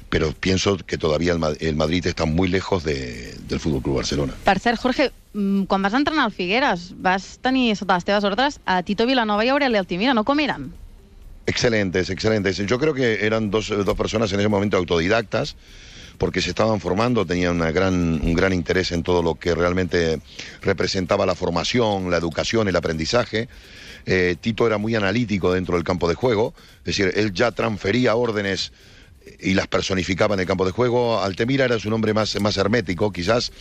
pero 0.09 0.31
pienso 0.33 0.77
que 0.77 0.97
todavía 0.97 1.33
el, 1.33 1.39
Ma- 1.39 1.53
el 1.59 1.75
Madrid 1.75 2.05
está 2.07 2.25
muy 2.25 2.47
lejos 2.47 2.83
de- 2.83 3.35
del 3.47 3.59
Fútbol 3.59 3.81
Club 3.83 3.95
Barcelona. 3.97 4.33
Jorge, 4.77 5.11
quan 5.33 5.81
vas 5.81 5.93
entrenar 5.93 6.25
al 6.25 6.31
Figueres, 6.31 6.93
vas 7.01 7.39
tenir 7.41 7.75
sota 7.75 7.97
les 7.97 8.05
teves 8.05 8.23
ordres 8.23 8.59
a 8.65 8.83
Tito 8.85 9.07
Vilanova 9.09 9.45
i 9.45 9.49
Aureli 9.49 9.79
Altimira, 9.81 10.13
no? 10.13 10.23
Com 10.23 10.39
eren? 10.39 10.69
Excelentes, 11.45 12.09
excelentes. 12.09 12.57
Yo 12.57 12.79
creo 12.79 12.93
que 12.93 13.25
eran 13.25 13.49
dos, 13.49 13.67
dos 13.69 13.97
personas 13.97 14.31
en 14.31 14.39
ese 14.39 14.47
momento 14.47 14.77
autodidactas, 14.77 15.55
porque 16.19 16.39
se 16.39 16.49
estaban 16.49 16.79
formando, 16.79 17.25
tenían 17.25 17.55
una 17.55 17.71
gran, 17.71 18.21
un 18.21 18.33
gran 18.33 18.53
interés 18.53 18.91
en 18.91 19.01
todo 19.01 19.23
lo 19.23 19.35
que 19.35 19.55
realmente 19.55 20.21
representaba 20.61 21.25
la 21.25 21.35
formación, 21.35 22.11
la 22.11 22.17
educación, 22.17 22.67
el 22.67 22.75
aprendizaje. 22.75 23.49
Eh, 24.05 24.35
Tito 24.39 24.67
era 24.67 24.77
muy 24.77 24.93
analítico 24.95 25.51
dentro 25.51 25.75
del 25.75 25.83
campo 25.83 26.07
de 26.07 26.15
juego, 26.15 26.53
es 26.79 26.83
decir, 26.83 27.11
él 27.15 27.33
ya 27.33 27.51
transfería 27.51 28.15
órdenes 28.15 28.71
y 29.39 29.53
las 29.53 29.67
personificaba 29.67 30.35
en 30.35 30.41
el 30.41 30.45
campo 30.45 30.65
de 30.65 30.71
juego. 30.71 31.21
Altemira 31.21 31.65
era 31.65 31.79
su 31.79 31.89
nombre 31.89 32.13
más, 32.13 32.39
más 32.39 32.57
hermético, 32.57 33.11
quizás, 33.11 33.51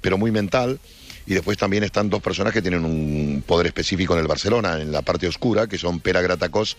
pero 0.00 0.16
muy 0.16 0.30
mental. 0.30 0.80
Y 1.28 1.34
después 1.34 1.58
también 1.58 1.84
están 1.84 2.08
dos 2.08 2.22
personas 2.22 2.54
que 2.54 2.62
tienen 2.62 2.86
un 2.86 3.44
poder 3.46 3.66
específico 3.66 4.14
en 4.14 4.20
el 4.20 4.26
Barcelona, 4.26 4.80
en 4.80 4.90
la 4.90 5.02
parte 5.02 5.26
oscura, 5.28 5.66
que 5.66 5.76
son 5.76 6.00
Pera 6.00 6.22
Gratacos 6.22 6.78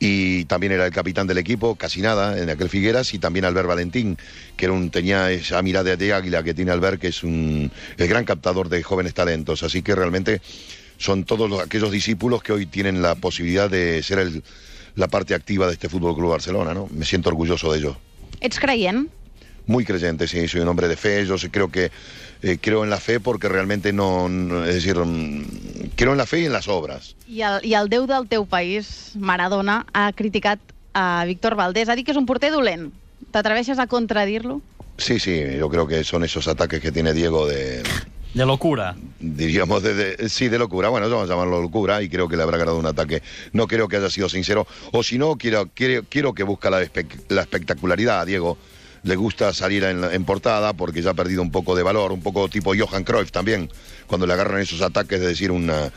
y 0.00 0.44
también 0.46 0.72
era 0.72 0.84
el 0.84 0.92
capitán 0.92 1.28
del 1.28 1.38
equipo, 1.38 1.76
casi 1.76 2.00
nada, 2.00 2.38
en 2.40 2.50
aquel 2.50 2.68
Figueras, 2.68 3.14
y 3.14 3.18
también 3.20 3.44
Albert 3.44 3.68
Valentín, 3.68 4.16
que 4.56 4.64
era 4.66 4.72
un, 4.74 4.90
tenía 4.90 5.30
esa 5.30 5.60
mirada 5.62 5.94
de 5.96 6.12
águila 6.12 6.42
que 6.42 6.54
tiene 6.54 6.70
Albert, 6.72 7.00
que 7.00 7.08
es 7.08 7.22
un, 7.22 7.70
el 7.96 8.08
gran 8.08 8.24
captador 8.24 8.68
de 8.68 8.82
jóvenes 8.82 9.14
talentos. 9.14 9.62
Así 9.62 9.82
que 9.82 9.94
realmente 9.94 10.40
son 10.98 11.22
todos 11.24 11.48
los- 11.48 11.60
aquellos 11.60 11.90
discípulos 11.92 12.42
que 12.42 12.52
hoy 12.52 12.66
tienen 12.66 13.00
la 13.02 13.14
posibilidad 13.14 13.70
de 13.70 14.02
ser 14.02 14.18
el- 14.20 14.42
la 14.96 15.06
parte 15.08 15.34
activa 15.34 15.66
de 15.68 15.74
este 15.74 15.88
Fútbol 15.88 16.14
Club 16.16 16.30
Barcelona, 16.30 16.74
¿no? 16.74 16.88
Me 16.92 17.04
siento 17.04 17.28
orgulloso 17.28 17.72
de 17.72 17.78
ellos. 17.78 17.96
Muy 19.68 19.84
creyente, 19.84 20.26
sí, 20.26 20.48
soy 20.48 20.62
un 20.62 20.68
hombre 20.68 20.88
de 20.88 20.96
fe. 20.96 21.24
Yo 21.26 21.36
sí 21.38 21.50
creo 21.50 21.70
que 21.70 21.90
eh, 22.42 22.56
creo 22.60 22.84
en 22.84 22.90
la 22.90 22.98
fe 22.98 23.20
porque 23.20 23.48
realmente 23.48 23.92
no, 23.92 24.26
no- 24.28 24.64
es 24.64 24.74
decir, 24.74 24.96
mm, 24.98 25.90
creo 25.94 26.12
en 26.12 26.18
la 26.18 26.24
fe 26.26 26.40
y 26.40 26.44
en 26.46 26.52
las 26.54 26.68
obras. 26.68 27.14
I 27.28 27.42
el, 27.42 27.60
I 27.64 27.74
el 27.74 27.88
déu 27.90 28.06
del 28.08 28.26
teu 28.28 28.46
país, 28.46 29.12
Maradona, 29.14 29.84
ha 29.92 30.10
criticat 30.12 30.58
a 30.94 31.22
Víctor 31.26 31.54
Valdés. 31.54 31.88
Ha 31.90 31.94
dit 31.94 32.06
que 32.06 32.12
és 32.12 32.18
un 32.18 32.24
porter 32.26 32.50
dolent. 32.50 32.88
T'atreveixes 33.30 33.78
a 33.78 33.86
contradir-lo? 33.86 34.62
Sí, 34.96 35.20
sí, 35.20 35.36
yo 35.58 35.68
creo 35.68 35.86
que 35.86 36.02
son 36.02 36.24
esos 36.24 36.48
ataques 36.48 36.80
que 36.80 36.90
tiene 36.90 37.12
Diego 37.12 37.46
de, 37.46 37.82
De 38.32 38.46
locura. 38.46 38.96
diríamos, 39.20 39.82
de, 39.82 39.92
de- 39.94 40.28
sí, 40.30 40.48
de 40.48 40.58
locura. 40.58 40.88
Bueno, 40.88 41.10
vamos 41.10 41.28
a 41.28 41.32
llamarlo 41.34 41.60
locura 41.60 42.00
y 42.02 42.08
creo 42.08 42.26
que 42.26 42.36
le 42.38 42.42
habrá 42.42 42.56
ganado 42.56 42.78
un 42.78 42.86
ataque. 42.86 43.22
No 43.52 43.66
creo 43.68 43.86
que 43.86 43.96
haya 43.98 44.08
sido 44.08 44.30
sincero. 44.30 44.66
O 44.92 45.02
si 45.02 45.18
no, 45.18 45.36
quiero, 45.36 45.68
quiero, 45.74 46.04
quiero 46.08 46.32
que 46.32 46.42
busca 46.42 46.70
la, 46.70 46.82
espe- 46.82 47.20
la 47.28 47.42
espectacularidad 47.42 48.24
Diego. 48.26 48.56
Le 49.04 49.16
gusta 49.16 49.52
salir 49.52 49.84
en, 49.84 50.00
la- 50.00 50.14
en 50.14 50.24
portada 50.24 50.72
porque 50.72 51.02
ya 51.02 51.10
ha 51.10 51.14
perdido 51.14 51.42
un 51.42 51.50
poco 51.50 51.74
de 51.76 51.82
valor, 51.82 52.12
un 52.12 52.20
poco 52.22 52.48
tipo 52.48 52.72
Johan 52.76 53.04
Cruyff 53.04 53.30
también, 53.30 53.70
cuando 54.06 54.26
le 54.26 54.32
agarran 54.32 54.60
esos 54.60 54.80
ataques 54.82 55.20
de 55.20 55.26
decir 55.28 55.50
una, 55.50 55.90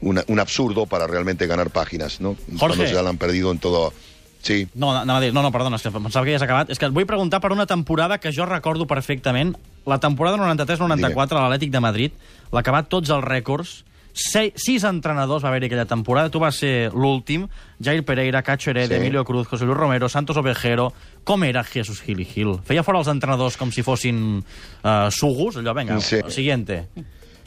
una- 0.00 0.24
un 0.26 0.40
absurdo 0.40 0.86
para 0.86 1.06
realmente 1.06 1.46
ganar 1.46 1.70
páginas, 1.70 2.20
¿no? 2.20 2.36
Cuando 2.58 2.76
ya 2.92 3.02
la 3.02 3.10
han 3.10 3.18
perdido 3.18 3.50
en 3.52 3.58
todo... 3.58 3.92
Sí, 4.40 4.68
No, 4.74 4.92
anava 4.96 5.18
a 5.18 5.22
dir, 5.22 5.34
no, 5.34 5.42
no, 5.42 5.50
perdona, 5.50 5.76
és 5.76 5.82
que 5.82 5.90
pensava 5.90 6.22
que 6.24 6.30
ja 6.30 6.36
has 6.38 6.44
acabat. 6.46 6.68
És 6.70 6.78
que 6.78 6.86
et 6.86 6.92
vull 6.94 7.06
preguntar 7.10 7.40
per 7.42 7.50
una 7.50 7.66
temporada 7.66 8.20
que 8.22 8.30
jo 8.32 8.46
recordo 8.46 8.86
perfectament. 8.86 9.56
La 9.84 9.98
temporada 9.98 10.36
93-94 10.38 11.34
a 11.34 11.42
l'Atlètic 11.48 11.72
de 11.74 11.80
Madrid, 11.82 12.12
l'ha 12.52 12.60
acabat 12.62 12.86
tots 12.88 13.10
els 13.10 13.24
rècords. 13.26 13.82
Se, 14.18 14.48
sis 14.58 14.82
entrenadors 14.82 15.44
va 15.44 15.52
haver-hi 15.52 15.68
aquella 15.68 15.84
temporada. 15.86 16.28
Tu 16.28 16.40
vas 16.42 16.56
ser 16.58 16.90
l'últim. 16.92 17.44
Jair 17.80 18.02
Pereira, 18.04 18.42
Cacho 18.42 18.70
Heredia, 18.70 18.96
Sí. 18.96 19.02
Emilio 19.02 19.24
Cruz, 19.24 19.46
José 19.46 19.64
Luis 19.64 19.78
Romero, 19.78 20.08
Santos 20.08 20.36
Ovejero... 20.36 20.92
Com 21.22 21.44
era 21.44 21.62
Jesús 21.62 22.00
Gil 22.00 22.20
i 22.20 22.24
Gil? 22.24 22.54
Feia 22.64 22.82
fora 22.82 22.98
els 22.98 23.08
entrenadors 23.12 23.58
com 23.60 23.70
si 23.70 23.82
fossin 23.84 24.40
uh, 24.40 25.10
sugus? 25.12 25.58
Allò, 25.60 25.74
vinga, 25.76 26.00
Sí. 26.00 26.18
siguiente. 26.32 26.86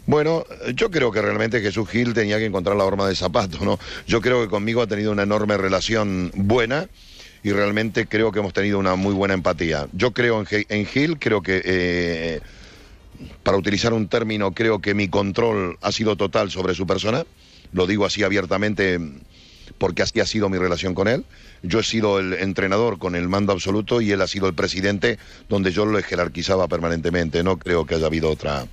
Bueno, 0.05 0.43
yo 0.75 0.89
creo 0.91 1.11
que 1.11 1.21
realmente 1.21 1.59
Jesús 1.61 1.89
Gil 1.89 2.13
tenía 2.13 2.37
que 2.37 2.45
encontrar 2.45 2.75
la 2.77 2.83
horma 2.85 3.07
del 3.07 3.15
zapato, 3.17 3.65
¿no? 3.65 3.79
Yo 4.07 4.21
creo 4.21 4.41
que 4.41 4.49
conmigo 4.49 4.81
ha 4.81 4.87
tenido 4.87 5.11
una 5.11 5.23
enorme 5.23 5.57
relación 5.57 6.31
buena 6.35 6.87
y 7.43 7.51
realmente 7.51 8.05
creo 8.05 8.31
que 8.31 8.39
hemos 8.39 8.53
tenido 8.53 8.77
una 8.79 8.95
muy 8.95 9.13
buena 9.15 9.33
empatía. 9.33 9.87
Yo 9.93 10.11
creo 10.11 10.43
en 10.69 10.85
Gil, 10.85 11.17
creo 11.19 11.41
que, 11.41 11.61
eh, 11.65 12.41
para 13.43 13.57
utilizar 13.57 13.93
un 13.93 14.07
término, 14.07 14.53
creo 14.53 14.79
que 14.79 14.93
mi 14.93 15.07
control 15.07 15.77
ha 15.81 15.91
sido 15.91 16.15
total 16.15 16.51
sobre 16.51 16.75
su 16.75 16.85
persona. 16.85 17.25
Lo 17.73 17.87
digo 17.87 18.05
así 18.05 18.23
abiertamente 18.23 18.99
porque 19.77 20.01
así 20.03 20.19
ha 20.19 20.25
sido 20.25 20.49
mi 20.49 20.57
relación 20.57 20.93
con 20.93 21.07
él. 21.07 21.25
Yo 21.63 21.79
he 21.79 21.83
sido 21.83 22.19
el 22.19 22.33
entrenador 22.33 22.99
con 22.99 23.15
el 23.15 23.27
mando 23.27 23.53
absoluto 23.53 24.01
y 24.01 24.11
él 24.11 24.21
ha 24.21 24.27
sido 24.27 24.47
el 24.47 24.53
presidente 24.53 25.17
donde 25.49 25.71
yo 25.71 25.85
lo 25.85 26.01
jerarquizaba 26.01 26.67
permanentemente. 26.67 27.43
No 27.43 27.57
creo 27.57 27.85
que 27.85 27.95
haya 27.95 28.07
habido 28.07 28.29
otra 28.29 28.67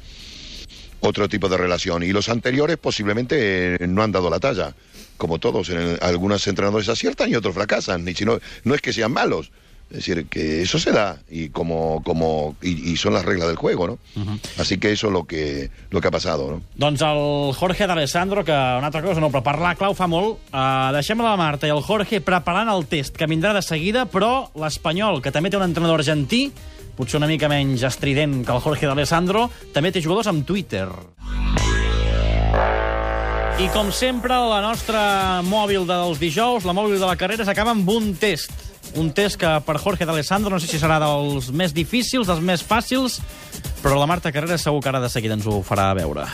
otro 1.00 1.28
tipo 1.28 1.48
de 1.48 1.56
relación. 1.56 2.02
Y 2.02 2.12
los 2.12 2.28
anteriores 2.28 2.76
posiblemente 2.76 3.76
eh, 3.76 3.86
no 3.86 4.02
han 4.02 4.12
dado 4.12 4.30
la 4.30 4.40
talla. 4.40 4.74
Como 5.16 5.38
todos, 5.38 5.68
en 5.70 5.98
algunos 6.00 6.46
entrenadores 6.46 6.88
aciertan 6.88 7.30
y 7.30 7.36
otros 7.36 7.54
fracasan. 7.54 8.06
Si 8.14 8.24
no, 8.24 8.38
no 8.64 8.74
es 8.74 8.80
que 8.80 8.92
sean 8.92 9.12
malos. 9.12 9.50
Es 9.90 10.04
decir, 10.04 10.26
que 10.26 10.60
eso 10.60 10.78
se 10.78 10.92
da 10.92 11.16
y 11.30 11.48
como, 11.48 12.02
como 12.04 12.56
y, 12.60 12.92
y 12.92 12.96
son 12.98 13.14
las 13.14 13.24
reglas 13.24 13.48
del 13.48 13.56
juego, 13.56 13.86
¿no? 13.86 13.98
Así 14.58 14.76
que 14.76 14.92
eso 14.92 15.06
es 15.06 15.12
lo 15.14 15.24
que, 15.24 15.70
lo 15.90 16.02
que 16.02 16.08
ha 16.08 16.10
pasado, 16.10 16.50
¿no? 16.50 16.62
Doncs 16.76 17.00
el 17.00 17.54
Jorge 17.56 17.86
d'Alessandro, 17.86 18.44
que 18.44 18.52
una 18.52 18.86
altra 18.86 19.00
cosa 19.00 19.20
no, 19.20 19.30
però 19.32 19.40
parlar 19.42 19.78
clau 19.80 19.96
fa 19.96 20.04
molt. 20.04 20.42
Uh, 20.52 20.92
deixem 20.92 21.24
la 21.24 21.32
Marta 21.40 21.64
i 21.64 21.72
el 21.72 21.80
Jorge 21.80 22.20
preparant 22.20 22.68
el 22.68 22.84
test, 22.84 23.16
que 23.16 23.30
vindrà 23.30 23.54
de 23.56 23.64
seguida, 23.64 24.04
però 24.04 24.50
l'Espanyol, 24.60 25.22
que 25.24 25.32
també 25.32 25.48
té 25.48 25.56
un 25.56 25.64
entrenador 25.64 26.04
argentí, 26.04 26.50
potser 26.98 27.16
una 27.22 27.30
mica 27.30 27.48
menys 27.48 27.86
estrident 27.88 28.42
que 28.44 28.52
el 28.52 28.60
Jorge 28.60 28.90
d'Alessandro, 28.90 29.48
també 29.72 29.94
té 29.94 30.04
jugadors 30.04 30.28
amb 30.28 30.44
Twitter. 30.44 30.84
I 33.58 33.72
com 33.74 33.88
sempre, 33.90 34.36
la 34.36 34.60
nostra 34.62 35.40
mòbil 35.42 35.88
dels 35.88 36.20
dijous, 36.20 36.62
la 36.68 36.76
mòbil 36.76 37.00
de 37.00 37.08
la 37.08 37.16
carrera, 37.18 37.42
s'acaba 37.48 37.72
amb 37.72 37.88
un 37.90 38.12
test. 38.20 38.67
Un 38.98 39.12
test 39.14 39.38
que 39.38 39.48
per 39.64 39.76
Jorge 39.78 40.06
d'Alessandro 40.08 40.50
no 40.50 40.58
sé 40.58 40.66
si 40.66 40.78
serà 40.80 40.96
dels 41.02 41.52
més 41.54 41.72
difícils, 41.76 42.26
dels 42.26 42.40
més 42.42 42.64
fàcils, 42.66 43.20
però 43.82 43.98
la 44.00 44.08
Marta 44.10 44.32
Carrera 44.34 44.58
segur 44.58 44.80
que 44.82 44.90
ara 44.90 45.00
de 45.00 45.10
seguida 45.12 45.36
ens 45.38 45.46
ho 45.46 45.60
farà 45.62 45.92
veure. 45.94 46.24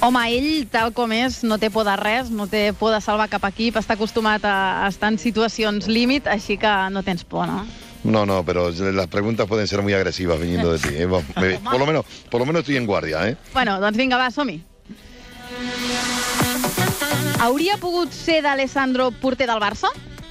Home, 0.00 0.22
ell, 0.32 0.68
tal 0.72 0.94
com 0.96 1.10
és, 1.12 1.42
no 1.44 1.58
té 1.60 1.68
por 1.68 1.84
de 1.84 1.92
res, 1.98 2.30
no 2.32 2.46
té 2.48 2.70
por 2.72 2.94
de 2.94 3.00
salvar 3.04 3.26
cap 3.28 3.42
equip, 3.50 3.76
està 3.76 3.98
acostumat 3.98 4.44
a 4.48 4.86
estar 4.88 5.10
en 5.12 5.18
situacions 5.20 5.90
límit, 5.90 6.30
així 6.30 6.56
que 6.62 6.70
no 6.94 7.02
tens 7.02 7.24
por, 7.26 7.44
no? 7.50 7.66
No, 8.02 8.22
no, 8.24 8.38
pero 8.46 8.70
las 8.70 9.08
preguntas 9.08 9.46
pueden 9.46 9.66
ser 9.68 9.82
muy 9.82 9.92
agresivas 9.92 10.40
viniendo 10.40 10.72
de 10.72 10.78
ti. 10.78 10.88
¿eh? 10.94 11.06
Me- 11.36 11.58
por, 11.58 11.78
lo 11.78 11.84
menos, 11.86 12.04
por 12.30 12.40
lo 12.40 12.46
menos 12.46 12.60
estoy 12.60 12.76
en 12.78 12.86
guardia, 12.86 13.28
¿eh? 13.28 13.36
Bueno, 13.52 13.78
doncs 13.80 13.98
vinga, 13.98 14.16
va, 14.16 14.30
som-hi. 14.30 14.62
Hauria 17.40 17.76
pogut 17.80 18.12
ser 18.12 18.40
d'Alessandro 18.44 19.10
porter 19.20 19.46
del 19.48 19.60
Barça? 19.60 19.88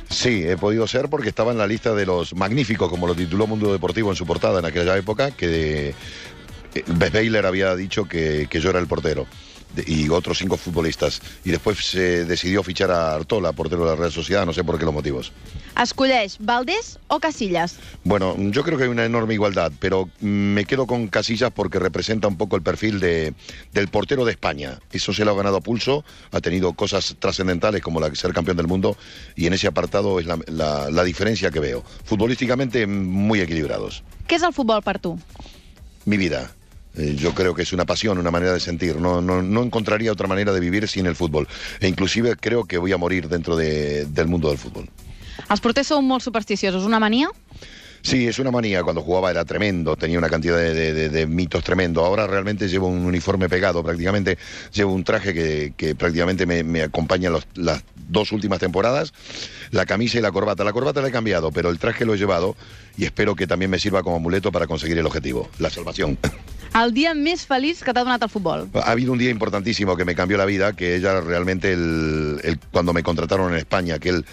Sí, 0.10 0.44
he 0.44 0.58
podido 0.58 0.88
ser 0.88 1.08
porque 1.08 1.30
estaba 1.30 1.52
en 1.52 1.60
la 1.60 1.68
lista 1.68 1.94
de 1.94 2.06
los 2.06 2.36
magníficos, 2.36 2.90
como 2.90 3.06
lo 3.06 3.14
tituló 3.14 3.46
Mundo 3.46 3.72
Deportivo 3.72 4.10
en 4.10 4.16
su 4.16 4.26
portada 4.26 4.60
en 4.60 4.66
aquella 4.66 4.98
época, 4.98 5.32
que 5.32 5.94
eh, 6.74 6.84
Bess 6.88 7.12
Baylor 7.12 7.46
había 7.46 7.76
dicho 7.76 8.06
que, 8.06 8.48
yo 8.50 8.70
era 8.70 8.80
el 8.80 8.88
portero 8.88 9.28
y 9.86 10.10
otros 10.10 10.38
cinco 10.38 10.58
futbolistas. 10.58 11.22
Y 11.46 11.52
después 11.52 11.78
se 11.78 12.26
decidió 12.26 12.64
fichar 12.64 12.92
a 12.92 13.14
Artola, 13.16 13.52
portero 13.54 13.84
de 13.86 13.92
la 13.92 13.96
Real 13.96 14.12
Sociedad, 14.12 14.46
no 14.46 14.54
sé 14.54 14.64
por 14.64 14.78
qué 14.80 14.86
los 14.86 14.94
motivos. 14.94 15.32
Escolleix 15.82 16.38
Valdés 16.40 17.00
o 17.08 17.20
Casillas? 17.20 17.76
Bueno, 18.04 18.36
yo 18.38 18.64
creo 18.64 18.78
que 18.78 18.84
hay 18.86 18.90
una 18.90 19.06
enorme 19.06 19.34
igualdad, 19.36 19.72
pero 19.80 20.10
me 20.20 20.66
quedo 20.66 20.86
con 20.88 21.08
Casillas 21.08 21.52
porque 21.54 21.80
representa 21.80 22.28
un 22.28 22.38
poco 22.38 22.56
el 22.56 22.62
perfil 22.62 23.00
de, 23.00 23.34
del 23.74 23.88
portero 23.88 24.26
de 24.26 24.32
España. 24.32 24.80
Eso 24.92 25.14
se 25.14 25.24
lo 25.24 25.32
ha 25.32 25.36
ganado 25.36 25.58
a 25.58 25.62
pulso, 25.62 26.04
ha 26.32 26.42
tenido 26.42 26.74
cosas 26.74 27.16
trascendentales 27.20 27.82
como 27.82 28.00
la 28.00 28.10
de 28.10 28.16
ser 28.16 28.34
campeón 28.34 28.58
del 28.58 28.68
mundo 28.68 28.98
y 29.36 29.48
en 29.48 29.54
ese 29.54 29.68
apartado 29.68 30.20
es 30.20 30.26
la, 30.26 30.38
la- 30.48 30.90
la 30.90 31.04
diferencia 31.04 31.52
que 31.52 31.60
veo. 31.60 31.84
Futbolísticamente 32.04 32.86
muy 32.88 33.40
equilibrados. 33.42 34.04
Què 34.30 34.36
és 34.38 34.44
el 34.46 34.54
futbol 34.54 34.84
per 34.86 35.00
tu? 35.02 35.16
Mi 36.06 36.18
vida. 36.18 36.52
Eh, 36.96 37.16
Yo 37.18 37.34
creo 37.34 37.54
que 37.54 37.62
es 37.64 37.74
una 37.74 37.86
pasión, 37.86 38.18
una 38.18 38.32
manera 38.32 38.54
de 38.54 38.60
sentir. 38.60 38.96
No, 38.98 39.22
no, 39.22 39.42
no 39.42 39.64
encontraría 39.64 40.12
otra 40.12 40.28
manera 40.28 40.52
de 40.54 40.60
vivir 40.60 40.88
sin 40.88 41.06
el 41.06 41.16
fútbol. 41.16 41.48
E 41.80 41.88
inclusive 41.88 42.36
creo 42.36 42.66
que 42.66 42.78
voy 42.78 42.92
a 42.92 42.98
morir 42.98 43.28
dentro 43.28 43.56
de- 43.56 44.06
del 44.06 44.28
mundo 44.28 44.50
del 44.50 44.58
fútbol. 44.58 44.90
Els 45.50 45.62
porters 45.62 45.88
són 45.88 46.04
molt 46.06 46.22
supersticiosos. 46.22 46.84
Una 46.86 47.00
mania? 47.00 47.30
Sí, 48.02 48.28
es 48.28 48.40
una 48.40 48.52
manía. 48.52 48.82
Cuando 48.84 49.02
jugaba 49.02 49.30
era 49.32 49.44
tremendo, 49.46 49.96
tenía 49.96 50.18
una 50.20 50.30
cantidad 50.30 50.58
de, 50.58 50.74
de- 50.74 50.94
de- 50.94 51.10
de 51.10 51.28
mitos 51.28 51.64
tremendo. 51.64 52.04
Ahora 52.06 52.28
realmente 52.28 52.68
llevo 52.70 52.88
un 52.88 53.06
uniforme 53.06 53.48
pegado, 53.50 53.84
prácticamente 53.84 54.38
llevo 54.74 54.94
un 54.94 55.04
traje 55.04 55.34
que, 55.34 55.74
que 55.76 55.96
prácticamente 55.96 56.46
me, 56.46 56.64
me 56.64 56.82
acompaña 56.82 57.30
los- 57.30 57.48
las 57.56 57.84
dos 58.10 58.32
últimas 58.32 58.60
temporadas, 58.60 59.14
la 59.72 59.86
camisa 59.86 60.18
y 60.18 60.22
la 60.22 60.32
corbata. 60.32 60.64
La 60.64 60.74
corbata 60.74 61.02
la 61.02 61.10
he 61.10 61.12
cambiado, 61.12 61.52
pero 61.52 61.70
el 61.70 61.78
traje 61.80 62.06
lo 62.06 62.14
he 62.14 62.18
llevado 62.18 62.56
y 62.98 63.06
espero 63.06 63.36
que 63.36 63.48
también 63.48 63.70
me 63.72 63.80
sirva 63.80 64.02
como 64.04 64.16
amuleto 64.18 64.52
para 64.52 64.66
conseguir 64.68 64.98
el 64.98 65.06
objetivo, 65.06 65.50
la 65.60 65.70
salvación. 65.70 66.18
El 66.80 66.94
dia 66.94 67.14
més 67.18 67.42
feliç 67.50 67.80
que 67.84 67.92
t'ha 67.94 68.04
donat 68.06 68.22
el 68.24 68.30
futbol? 68.30 68.68
Ha 68.74 68.92
habido 68.92 69.12
un 69.12 69.18
día 69.20 69.32
importantísimo 69.32 69.98
que 69.98 70.06
me 70.06 70.16
cambió 70.16 70.38
la 70.38 70.46
vida, 70.46 70.74
que 70.74 70.96
ella 70.96 71.20
realmente 71.20 71.74
el, 71.74 72.40
el- 72.44 72.60
cuando 72.72 72.94
me 72.94 73.04
contrataron 73.04 73.52
en 73.52 73.58
España, 73.60 73.96
aquel, 73.96 74.24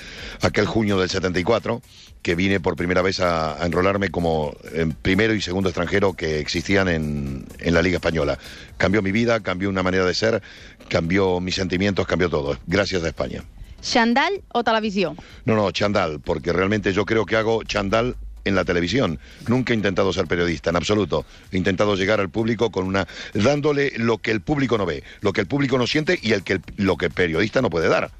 aquel 0.42 0.66
junio 0.66 0.98
del 1.00 1.08
74, 1.08 1.80
que 2.22 2.34
vine 2.34 2.60
por 2.60 2.76
primera 2.76 3.02
vez 3.02 3.20
a, 3.20 3.60
a 3.62 3.66
enrolarme 3.66 4.10
como 4.10 4.54
en 4.72 4.92
primero 4.92 5.34
y 5.34 5.40
segundo 5.40 5.70
extranjero 5.70 6.12
que 6.14 6.38
existían 6.40 6.88
en, 6.88 7.46
en 7.58 7.74
la 7.74 7.82
Liga 7.82 7.96
Española. 7.96 8.38
Cambió 8.76 9.00
mi 9.02 9.12
vida, 9.12 9.40
cambió 9.40 9.68
una 9.68 9.82
manera 9.82 10.04
de 10.04 10.14
ser, 10.14 10.42
cambió 10.88 11.40
mis 11.40 11.54
sentimientos, 11.54 12.06
cambió 12.06 12.28
todo. 12.28 12.58
Gracias 12.66 13.02
a 13.02 13.08
España. 13.08 13.42
Xandall 13.82 14.42
o 14.52 14.64
televisió? 14.64 15.14
No, 15.44 15.54
no, 15.54 15.70
chandal, 15.70 16.20
porque 16.20 16.52
realmente 16.52 16.92
yo 16.92 17.04
creo 17.04 17.24
que 17.26 17.36
hago 17.36 17.62
chandal 17.62 18.16
en 18.46 18.54
la 18.54 18.64
televisión. 18.64 19.18
Nunca 19.48 19.72
he 19.72 19.76
intentado 19.76 20.12
ser 20.12 20.26
periodista, 20.26 20.70
en 20.70 20.76
absoluto. 20.76 21.26
He 21.52 21.56
intentado 21.56 21.96
llegar 21.96 22.20
al 22.20 22.30
público 22.30 22.70
con 22.70 22.86
una 22.86 23.06
dándole 23.34 23.92
lo 23.96 24.18
que 24.18 24.30
el 24.30 24.40
público 24.40 24.78
no 24.78 24.86
ve, 24.86 25.02
lo 25.20 25.32
que 25.32 25.42
el 25.42 25.46
público 25.46 25.76
no 25.78 25.86
siente 25.86 26.18
y 26.22 26.32
el 26.32 26.42
que 26.42 26.54
el- 26.54 26.62
lo 26.76 26.96
que 26.96 27.06
el 27.06 27.12
periodista 27.12 27.60
no 27.60 27.70
puede 27.70 27.88
dar. 27.88 28.10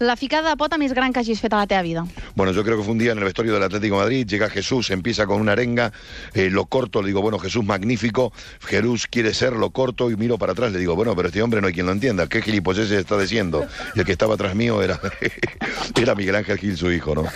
La 0.00 0.14
ficada 0.16 0.48
de 0.48 0.56
pota 0.56 0.78
més 0.80 0.94
gran 0.96 1.12
que 1.12 1.20
hagis 1.20 1.42
fet 1.44 1.52
a 1.52 1.58
la 1.60 1.66
teva 1.68 1.82
vida. 1.84 2.02
Bueno, 2.34 2.52
yo 2.56 2.64
creo 2.64 2.78
que 2.78 2.84
fue 2.84 2.92
un 2.92 2.98
día 2.98 3.12
en 3.12 3.18
el 3.18 3.24
vestuario 3.24 3.52
del 3.52 3.62
Atlético 3.62 3.96
de 3.96 4.00
Madrid, 4.00 4.26
llega 4.26 4.48
Jesús, 4.48 4.90
empieza 4.90 5.26
con 5.26 5.42
una 5.42 5.52
arenga, 5.52 5.92
eh, 6.32 6.48
lo 6.48 6.64
corto, 6.64 7.02
le 7.02 7.08
digo, 7.08 7.20
bueno, 7.20 7.38
Jesús 7.38 7.66
magnífico, 7.66 8.32
Jesús 8.60 9.06
quiere 9.06 9.34
ser, 9.34 9.52
lo 9.52 9.68
corto 9.72 10.10
y 10.10 10.16
miro 10.16 10.38
para 10.38 10.52
atrás, 10.52 10.72
le 10.72 10.78
digo, 10.78 10.96
bueno, 10.96 11.14
pero 11.14 11.28
este 11.28 11.42
hombre 11.42 11.60
no 11.60 11.66
hay 11.66 11.74
quien 11.74 11.84
lo 11.84 11.92
entienda, 11.92 12.28
¿qué 12.28 12.40
gilipolleces 12.40 12.92
está 12.92 13.18
diciendo? 13.18 13.66
Y 13.94 13.98
el 13.98 14.06
que 14.06 14.12
estaba 14.12 14.36
atrás 14.36 14.54
mío 14.54 14.82
era, 14.82 14.98
era 16.00 16.14
Miguel 16.14 16.36
Ángel 16.36 16.56
Gil, 16.56 16.78
su 16.78 16.90
hijo, 16.90 17.14
¿no? 17.14 17.26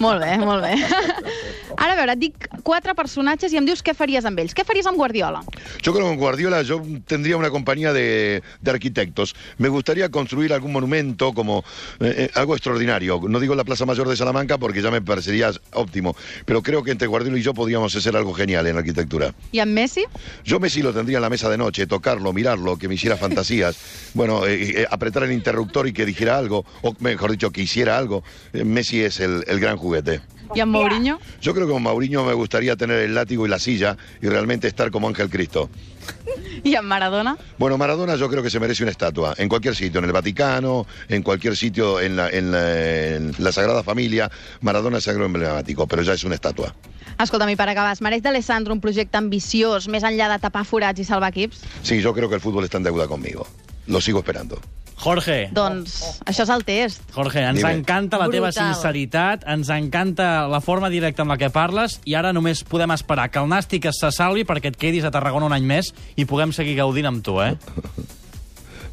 Molt 0.00 0.20
bé, 0.20 0.36
molt 0.38 0.64
bé. 0.64 0.74
Ara, 1.80 1.94
a 1.94 1.96
veure, 1.96 2.12
et 2.12 2.20
dic 2.20 2.46
quatre 2.60 2.92
personatges 2.92 3.54
i 3.54 3.56
em 3.56 3.64
dius 3.64 3.80
què 3.80 3.94
faries 3.96 4.26
amb 4.28 4.36
ells. 4.42 4.52
Què 4.52 4.66
faries 4.68 4.84
amb 4.90 4.98
Guardiola? 5.00 5.40
Yo 5.80 5.94
creo 5.94 6.04
que 6.04 6.10
con 6.10 6.18
Guardiola 6.18 6.60
yo 6.60 6.82
tendría 7.06 7.38
una 7.38 7.48
compañía 7.48 7.94
de, 7.94 8.42
de 8.60 8.70
arquitectos. 8.70 9.34
Me 9.56 9.70
gustaría 9.70 10.10
construir 10.10 10.52
algún 10.52 10.72
monumento 10.72 11.32
como 11.32 11.64
eh, 12.00 12.28
eh, 12.28 12.30
algo 12.34 12.54
extraordinario. 12.54 13.18
No 13.26 13.40
digo 13.40 13.54
la 13.54 13.64
Plaza 13.64 13.86
Mayor 13.86 14.10
de 14.10 14.16
Salamanca 14.16 14.58
porque 14.58 14.82
ya 14.82 14.90
me 14.90 15.00
parecería 15.00 15.52
óptimo, 15.72 16.14
pero 16.44 16.62
creo 16.62 16.82
que 16.82 16.90
entre 16.90 17.08
Guardiola 17.08 17.38
y 17.38 17.42
yo 17.42 17.54
podríamos 17.54 17.96
hacer 17.96 18.14
algo 18.14 18.34
genial 18.34 18.66
en 18.66 18.76
arquitectura. 18.76 19.32
I 19.52 19.60
amb 19.60 19.72
Messi? 19.72 20.04
Yo 20.44 20.60
Messi 20.60 20.82
lo 20.82 20.92
tendría 20.92 21.16
en 21.16 21.22
la 21.22 21.30
mesa 21.30 21.48
de 21.48 21.56
noche, 21.56 21.86
tocarlo, 21.86 22.34
mirarlo, 22.34 22.76
que 22.76 22.88
me 22.88 22.94
hiciera 22.96 23.16
fantasías, 23.16 23.78
bueno, 24.12 24.46
eh, 24.46 24.86
apretar 24.90 25.22
el 25.22 25.32
interruptor 25.32 25.88
y 25.88 25.94
que 25.94 26.04
dijera 26.04 26.36
algo, 26.36 26.66
o 26.82 26.94
mejor 27.00 27.30
dicho, 27.30 27.50
que 27.50 27.62
hiciera 27.62 27.96
algo. 27.96 28.22
Messi 28.52 29.00
es 29.00 29.20
el, 29.20 29.44
el 29.46 29.60
gran 29.60 29.78
juguete. 29.78 30.20
I 30.54 30.60
amb 30.60 30.72
Mourinho? 30.72 31.18
Yo 31.40 31.54
creo 31.54 31.66
que 31.66 31.72
con 31.72 31.82
Mauriño 31.82 32.24
me 32.24 32.32
gustaría 32.34 32.76
tener 32.76 32.98
el 33.00 33.14
látigo 33.14 33.46
y 33.46 33.48
la 33.48 33.58
silla 33.58 33.96
y 34.20 34.28
realmente 34.28 34.66
estar 34.68 34.90
como 34.90 35.08
Ángel 35.08 35.30
Cristo. 35.30 35.70
I 36.64 36.74
amb 36.74 36.88
Maradona? 36.88 37.36
Bueno, 37.58 37.78
Maradona 37.78 38.16
yo 38.16 38.28
creo 38.28 38.42
que 38.42 38.50
se 38.50 38.58
merece 38.60 38.82
una 38.82 38.90
estatua, 38.92 39.34
en 39.38 39.48
cualquier 39.48 39.76
sitio, 39.76 39.98
en 40.00 40.06
el 40.06 40.12
Vaticano, 40.12 40.86
en 41.08 41.22
cualquier 41.22 41.56
sitio, 41.56 42.00
en 42.00 42.16
la, 42.16 42.28
en 42.30 42.50
la- 42.50 43.14
en 43.16 43.34
la 43.38 43.52
Sagrada 43.52 43.82
Familia. 43.82 44.30
Maradona 44.60 44.98
es 44.98 45.08
algo 45.08 45.24
emblemático, 45.24 45.86
pero 45.86 46.02
ya 46.02 46.12
es 46.14 46.24
una 46.24 46.34
estatua. 46.34 46.74
Escolta'm, 47.20 47.50
i 47.52 47.56
per 47.56 47.68
acabar, 47.68 47.92
es 47.92 48.00
mereix 48.00 48.22
d'Alessandro 48.24 48.72
un 48.72 48.80
projecte 48.80 49.18
ambiciós, 49.18 49.88
més 49.92 50.02
enllà 50.08 50.28
de 50.32 50.38
tapar 50.40 50.62
forats 50.64 51.00
i 51.00 51.04
salvar 51.04 51.28
equips? 51.34 51.60
Sí, 51.82 52.00
yo 52.00 52.14
creo 52.14 52.28
que 52.30 52.36
el 52.36 52.40
fútbol 52.40 52.64
está 52.64 52.78
en 52.78 52.84
deuda 52.84 53.06
conmigo. 53.08 53.46
Lo 53.86 54.00
sigo 54.00 54.20
esperando. 54.20 54.58
Jorge, 55.00 55.48
Doncs 55.56 56.20
això 56.28 56.44
és 56.44 56.50
el 56.52 56.64
test. 56.68 57.02
Jorge, 57.14 57.40
ens 57.40 57.58
Dime. 57.62 57.72
encanta 57.78 58.18
la 58.20 58.28
teva 58.28 58.50
Brutal. 58.50 58.74
sinceritat, 58.74 59.46
ens 59.48 59.70
encanta 59.72 60.46
la 60.48 60.60
forma 60.60 60.90
directa 60.92 61.22
amb 61.24 61.32
la 61.32 61.38
que 61.40 61.48
parles 61.50 62.00
i 62.04 62.14
ara 62.14 62.34
només 62.36 62.62
podem 62.68 62.92
esperar 62.92 63.30
que 63.30 63.40
el 63.40 63.48
Nàstic 63.48 63.88
se 63.96 64.12
salvi 64.12 64.44
perquè 64.44 64.74
et 64.74 64.76
quedis 64.76 65.04
a 65.04 65.10
Tarragona 65.10 65.46
un 65.46 65.56
any 65.56 65.64
més 65.64 65.94
i 66.16 66.26
puguem 66.28 66.52
seguir 66.52 66.76
gaudint 66.76 67.06
amb 67.06 67.24
tu, 67.24 67.40
eh? 67.40 67.54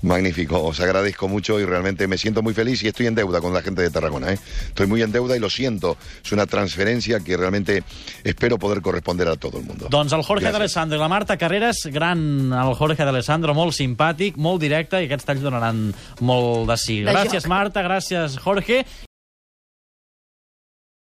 Magnífico, 0.02 0.62
os 0.64 0.80
agradezco 0.80 1.28
mucho 1.28 1.60
y 1.60 1.66
realmente 1.66 2.08
me 2.08 2.18
siento 2.18 2.42
muy 2.42 2.54
feliz 2.54 2.84
y 2.84 2.88
estoy 2.88 3.08
en 3.08 3.16
deuda 3.16 3.42
con 3.42 3.54
la 3.54 3.62
gente 3.62 3.82
de 3.82 3.90
Tarragona. 3.90 4.34
¿eh? 4.34 4.40
Estoy 4.68 4.88
muy 4.88 5.02
en 5.02 5.12
deuda 5.12 5.36
y 5.36 5.40
lo 5.40 5.50
siento. 5.50 5.98
Es 6.24 6.32
una 6.32 6.46
transferencia 6.46 7.20
que 7.20 7.36
realmente 7.38 7.84
espero 8.24 8.58
poder 8.58 8.82
corresponder 8.82 9.28
a 9.28 9.36
todo 9.36 9.60
el 9.60 9.66
mundo. 9.66 9.88
Doncs 9.90 10.14
el 10.14 10.24
Jorge 10.24 10.52
d'Alessandro 10.52 10.98
i 10.98 11.02
la 11.02 11.10
Marta 11.10 11.38
Carreras, 11.38 11.86
gran 11.92 12.54
el 12.54 12.74
Jorge 12.78 13.06
d'Alessandro, 13.06 13.56
molt 13.58 13.76
simpàtic, 13.78 14.38
molt 14.38 14.62
directe, 14.62 15.02
i 15.02 15.10
aquests 15.10 15.28
talls 15.28 15.44
donaran 15.44 15.90
molt 16.22 16.70
de 16.70 16.78
sí. 16.78 17.02
De 17.04 17.16
Gràcies. 17.16 17.50
Marta, 17.50 17.84
gràcies, 17.86 18.40
Jorge. 18.44 18.84